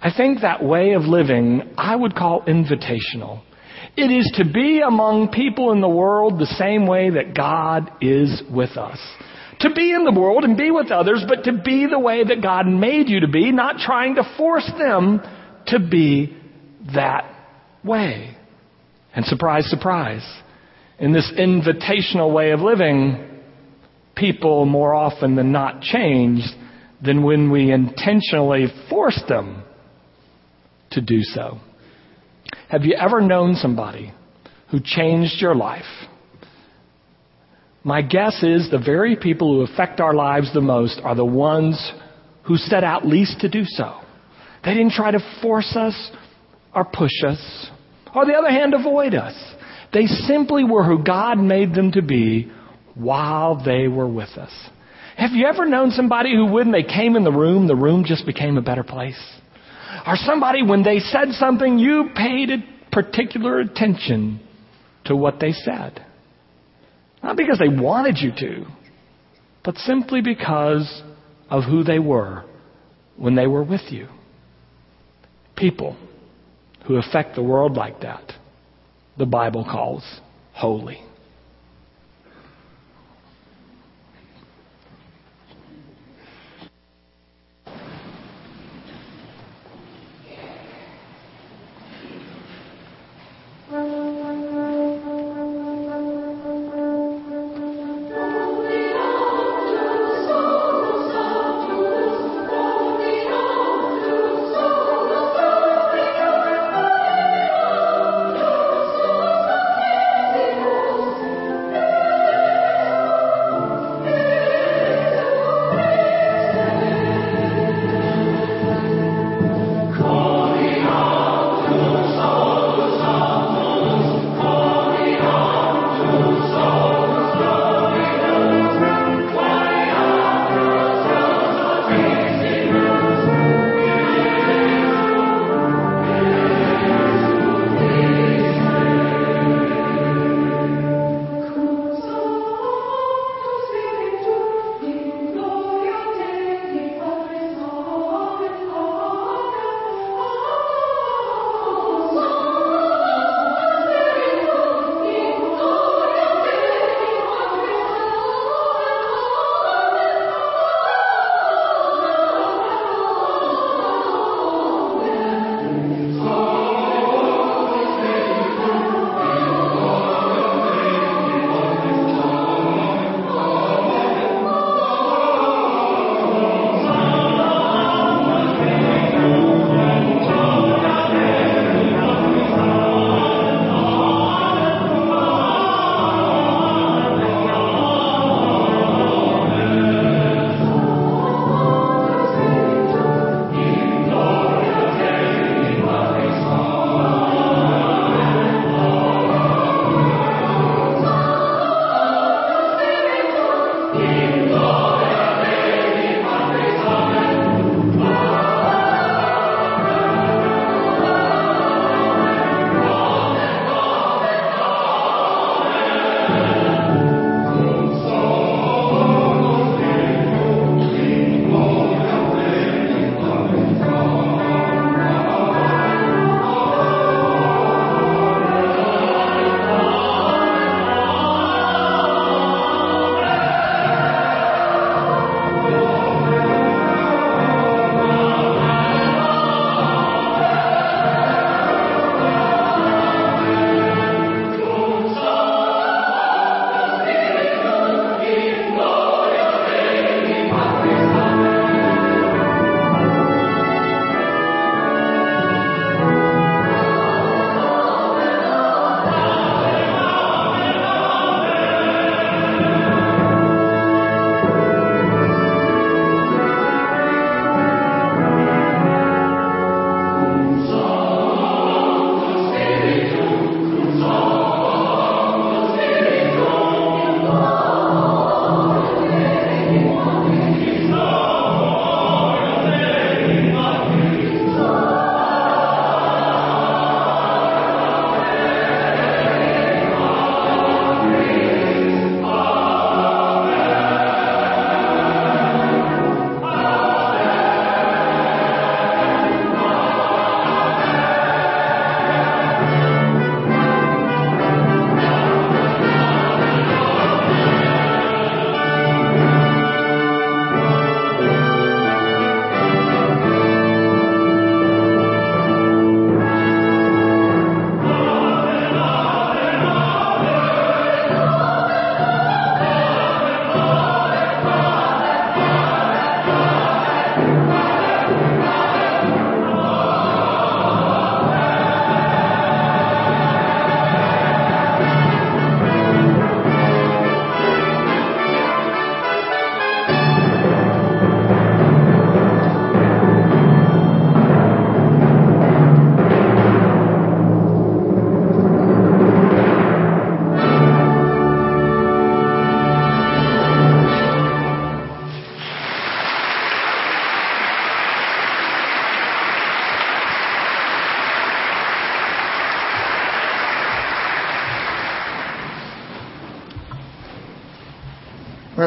I 0.00 0.10
think 0.14 0.42
that 0.42 0.62
way 0.62 0.92
of 0.92 1.02
living 1.02 1.74
I 1.78 1.96
would 1.96 2.14
call 2.14 2.42
invitational. 2.42 3.42
It 3.96 4.10
is 4.10 4.30
to 4.36 4.44
be 4.44 4.82
among 4.86 5.28
people 5.28 5.72
in 5.72 5.80
the 5.80 5.88
world 5.88 6.38
the 6.38 6.54
same 6.58 6.86
way 6.86 7.10
that 7.10 7.34
God 7.34 7.90
is 8.00 8.42
with 8.52 8.76
us. 8.76 8.98
To 9.60 9.72
be 9.72 9.92
in 9.92 10.04
the 10.04 10.12
world 10.12 10.44
and 10.44 10.56
be 10.56 10.70
with 10.70 10.90
others, 10.90 11.24
but 11.26 11.44
to 11.44 11.52
be 11.64 11.86
the 11.86 11.98
way 11.98 12.24
that 12.24 12.42
God 12.42 12.66
made 12.66 13.08
you 13.08 13.20
to 13.20 13.28
be, 13.28 13.52
not 13.52 13.78
trying 13.78 14.16
to 14.16 14.34
force 14.36 14.70
them 14.78 15.22
to 15.68 15.78
be 15.78 16.36
that 16.92 17.33
way. 17.84 18.36
And 19.14 19.24
surprise, 19.26 19.66
surprise, 19.66 20.24
in 20.98 21.12
this 21.12 21.30
invitational 21.38 22.32
way 22.32 22.50
of 22.50 22.60
living, 22.60 23.42
people 24.16 24.64
more 24.64 24.94
often 24.94 25.36
than 25.36 25.52
not 25.52 25.80
change 25.80 26.42
than 27.04 27.22
when 27.22 27.50
we 27.50 27.70
intentionally 27.70 28.66
force 28.88 29.20
them 29.28 29.62
to 30.92 31.00
do 31.00 31.22
so. 31.22 31.58
Have 32.68 32.84
you 32.84 32.96
ever 32.98 33.20
known 33.20 33.54
somebody 33.54 34.12
who 34.70 34.80
changed 34.82 35.40
your 35.40 35.54
life? 35.54 35.84
My 37.82 38.00
guess 38.00 38.42
is 38.42 38.70
the 38.70 38.82
very 38.84 39.16
people 39.16 39.54
who 39.54 39.72
affect 39.72 40.00
our 40.00 40.14
lives 40.14 40.52
the 40.54 40.60
most 40.60 41.00
are 41.04 41.14
the 41.14 41.24
ones 41.24 41.92
who 42.44 42.56
set 42.56 42.82
out 42.82 43.06
least 43.06 43.40
to 43.40 43.48
do 43.48 43.64
so. 43.64 44.00
They 44.64 44.72
didn't 44.72 44.92
try 44.92 45.10
to 45.10 45.20
force 45.42 45.76
us 45.76 46.10
or 46.74 46.84
push 46.84 47.22
us, 47.26 47.70
on 48.14 48.28
the 48.28 48.34
other 48.34 48.50
hand, 48.50 48.74
avoid 48.74 49.14
us. 49.14 49.34
They 49.92 50.06
simply 50.06 50.64
were 50.64 50.84
who 50.84 51.04
God 51.04 51.38
made 51.38 51.74
them 51.74 51.92
to 51.92 52.02
be 52.02 52.50
while 52.94 53.62
they 53.64 53.88
were 53.88 54.08
with 54.08 54.30
us. 54.30 54.52
Have 55.16 55.32
you 55.32 55.46
ever 55.46 55.66
known 55.66 55.90
somebody 55.90 56.34
who, 56.34 56.46
when 56.46 56.72
they 56.72 56.82
came 56.82 57.14
in 57.16 57.24
the 57.24 57.32
room, 57.32 57.68
the 57.68 57.76
room 57.76 58.04
just 58.04 58.26
became 58.26 58.56
a 58.56 58.62
better 58.62 58.82
place? 58.82 59.20
Or 60.06 60.16
somebody, 60.16 60.62
when 60.62 60.82
they 60.82 60.98
said 60.98 61.30
something, 61.32 61.78
you 61.78 62.10
paid 62.14 62.50
particular 62.90 63.60
attention 63.60 64.40
to 65.04 65.14
what 65.14 65.38
they 65.40 65.52
said? 65.52 66.04
Not 67.22 67.36
because 67.36 67.58
they 67.58 67.68
wanted 67.68 68.18
you 68.18 68.32
to, 68.38 68.66
but 69.64 69.76
simply 69.78 70.20
because 70.20 71.02
of 71.48 71.64
who 71.64 71.84
they 71.84 71.98
were 71.98 72.44
when 73.16 73.34
they 73.34 73.46
were 73.46 73.62
with 73.62 73.82
you. 73.90 74.08
People 75.56 75.96
who 76.86 76.96
affect 76.96 77.34
the 77.34 77.42
world 77.42 77.74
like 77.74 78.00
that, 78.00 78.32
the 79.16 79.26
Bible 79.26 79.64
calls 79.64 80.20
holy. 80.52 81.02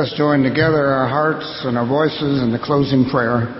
Let's 0.07 0.17
join 0.17 0.41
together 0.41 0.87
our 0.87 1.09
hearts 1.09 1.43
and 1.65 1.77
our 1.77 1.85
voices 1.85 2.39
in 2.39 2.55
the 2.55 2.63
closing 2.63 3.11
prayer. 3.11 3.59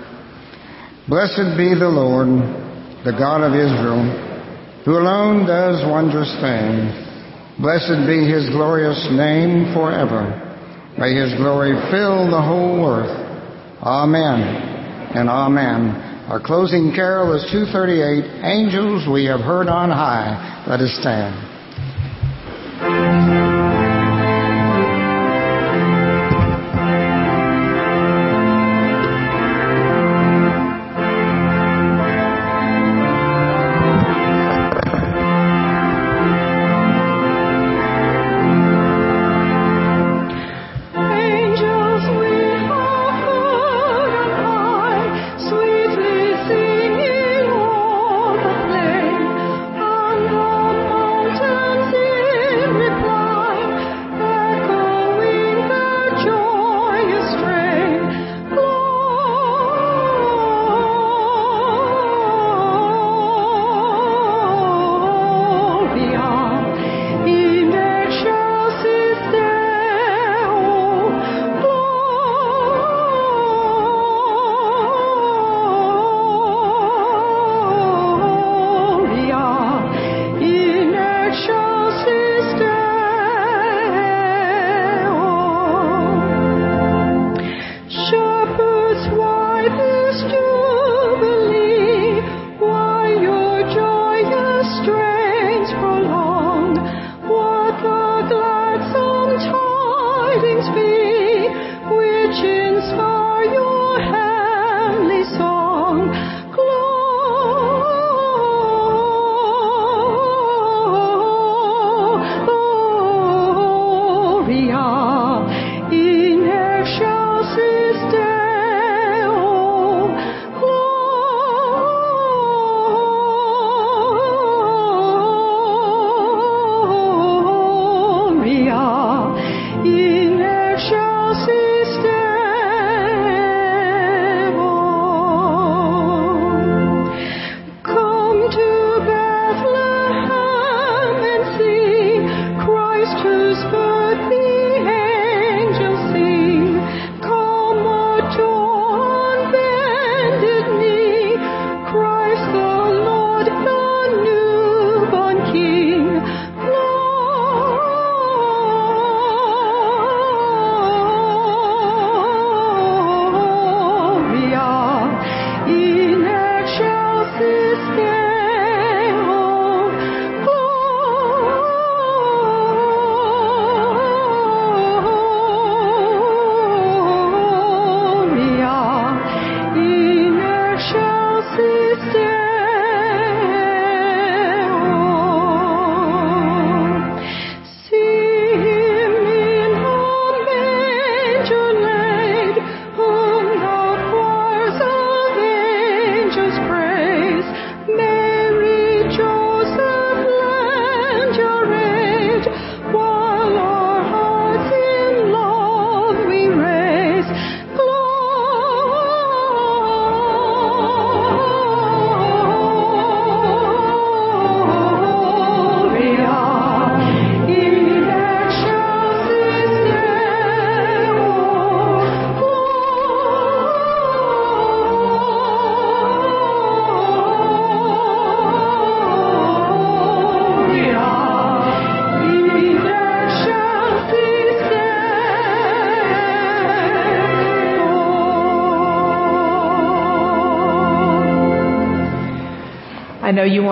Blessed 1.06 1.60
be 1.60 1.76
the 1.76 1.92
Lord, 1.92 2.24
the 3.04 3.12
God 3.12 3.44
of 3.44 3.52
Israel, 3.52 4.00
who 4.80 4.96
alone 4.96 5.44
does 5.44 5.84
wondrous 5.84 6.32
things. 6.40 6.88
Blessed 7.60 8.08
be 8.08 8.24
his 8.24 8.48
glorious 8.48 8.96
name 9.12 9.76
forever. 9.76 10.24
May 10.96 11.20
his 11.20 11.36
glory 11.36 11.76
fill 11.92 12.32
the 12.32 12.40
whole 12.40 12.80
earth. 12.96 13.12
Amen 13.84 14.40
and 15.20 15.28
amen. 15.28 16.32
Our 16.32 16.40
closing 16.40 16.96
carol 16.96 17.36
is 17.36 17.44
238, 17.52 18.24
Angels 18.40 19.04
we 19.04 19.26
have 19.26 19.40
heard 19.40 19.68
on 19.68 19.90
high. 19.90 20.64
Let 20.66 20.80
us 20.80 20.96
stand. 20.96 21.47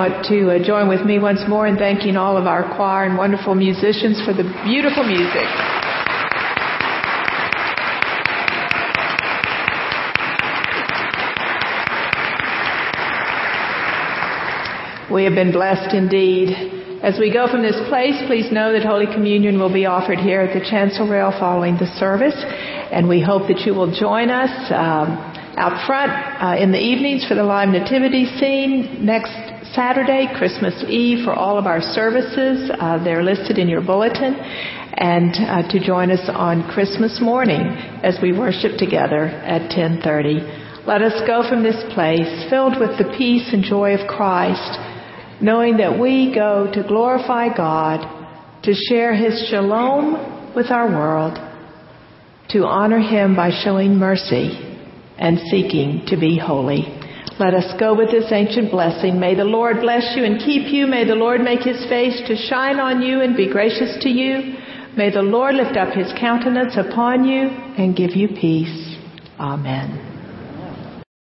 Want 0.08 0.24
to 0.26 0.50
uh, 0.50 0.64
join 0.64 0.88
with 0.88 1.04
me 1.04 1.18
once 1.18 1.40
more 1.48 1.66
in 1.66 1.76
thanking 1.76 2.16
all 2.16 2.36
of 2.36 2.46
our 2.46 2.62
choir 2.76 3.06
and 3.06 3.18
wonderful 3.18 3.54
musicians 3.54 4.22
for 4.24 4.32
the 4.32 4.44
beautiful 4.64 5.02
music. 5.02 5.48
We 15.12 15.24
have 15.24 15.34
been 15.34 15.52
blessed 15.52 15.94
indeed. 15.94 16.50
As 17.02 17.18
we 17.18 17.32
go 17.32 17.48
from 17.50 17.62
this 17.62 17.76
place, 17.88 18.14
please 18.26 18.52
know 18.52 18.72
that 18.72 18.84
Holy 18.84 19.06
Communion 19.06 19.58
will 19.58 19.72
be 19.72 19.86
offered 19.86 20.18
here 20.18 20.40
at 20.40 20.54
the 20.54 20.64
chancel 20.68 21.08
rail 21.08 21.32
following 21.38 21.76
the 21.78 21.86
service, 21.98 22.36
and 22.92 23.08
we 23.08 23.22
hope 23.22 23.48
that 23.48 23.60
you 23.66 23.74
will 23.74 23.92
join 23.92 24.30
us 24.30 24.50
um, 24.70 25.18
out 25.56 25.86
front 25.86 26.12
uh, 26.12 26.62
in 26.62 26.70
the 26.70 26.78
evenings 26.78 27.26
for 27.26 27.34
the 27.34 27.44
live 27.44 27.68
nativity 27.68 28.26
scene 28.38 29.04
next 29.04 29.45
Saturday, 29.76 30.26
Christmas 30.36 30.74
Eve, 30.88 31.24
for 31.24 31.34
all 31.34 31.58
of 31.58 31.66
our 31.66 31.80
services. 31.82 32.70
Uh, 32.72 33.04
they're 33.04 33.22
listed 33.22 33.58
in 33.58 33.68
your 33.68 33.82
bulletin, 33.82 34.34
and 34.34 35.36
uh, 35.36 35.68
to 35.70 35.78
join 35.78 36.10
us 36.10 36.28
on 36.32 36.66
Christmas 36.70 37.20
morning 37.20 37.60
as 38.02 38.18
we 38.22 38.32
worship 38.32 38.78
together 38.78 39.26
at 39.26 39.70
10:30. 39.70 40.86
Let 40.86 41.02
us 41.02 41.20
go 41.26 41.48
from 41.48 41.62
this 41.62 41.76
place 41.94 42.48
filled 42.50 42.80
with 42.80 42.96
the 42.96 43.14
peace 43.18 43.52
and 43.52 43.62
joy 43.62 43.92
of 43.94 44.08
Christ 44.08 44.80
knowing 45.40 45.76
that 45.76 45.98
we 45.98 46.34
go 46.34 46.70
to 46.72 46.82
glorify 46.82 47.54
God, 47.54 48.00
to 48.62 48.72
share 48.88 49.14
His 49.14 49.48
shalom 49.50 50.54
with 50.54 50.70
our 50.70 50.88
world. 50.88 51.38
to 52.50 52.64
honor 52.64 53.00
him 53.00 53.34
by 53.34 53.50
showing 53.64 53.96
mercy 53.98 54.56
and 55.18 55.38
seeking 55.50 56.06
to 56.06 56.16
be 56.16 56.38
holy. 56.38 56.95
Let 57.38 57.52
us 57.52 57.78
go 57.78 57.94
with 57.94 58.10
this 58.10 58.32
ancient 58.32 58.70
blessing. 58.70 59.20
May 59.20 59.34
the 59.34 59.44
Lord 59.44 59.80
bless 59.80 60.16
you 60.16 60.24
and 60.24 60.38
keep 60.38 60.72
you. 60.72 60.86
May 60.86 61.04
the 61.04 61.14
Lord 61.14 61.42
make 61.42 61.60
his 61.60 61.84
face 61.86 62.22
to 62.28 62.34
shine 62.34 62.80
on 62.80 63.02
you 63.02 63.20
and 63.20 63.36
be 63.36 63.50
gracious 63.50 64.02
to 64.02 64.08
you. 64.08 64.56
May 64.96 65.10
the 65.10 65.20
Lord 65.20 65.54
lift 65.54 65.76
up 65.76 65.92
his 65.92 66.10
countenance 66.18 66.76
upon 66.78 67.26
you 67.26 67.48
and 67.76 67.94
give 67.94 68.16
you 68.16 68.28
peace. 68.28 68.96
Amen. 69.38 70.05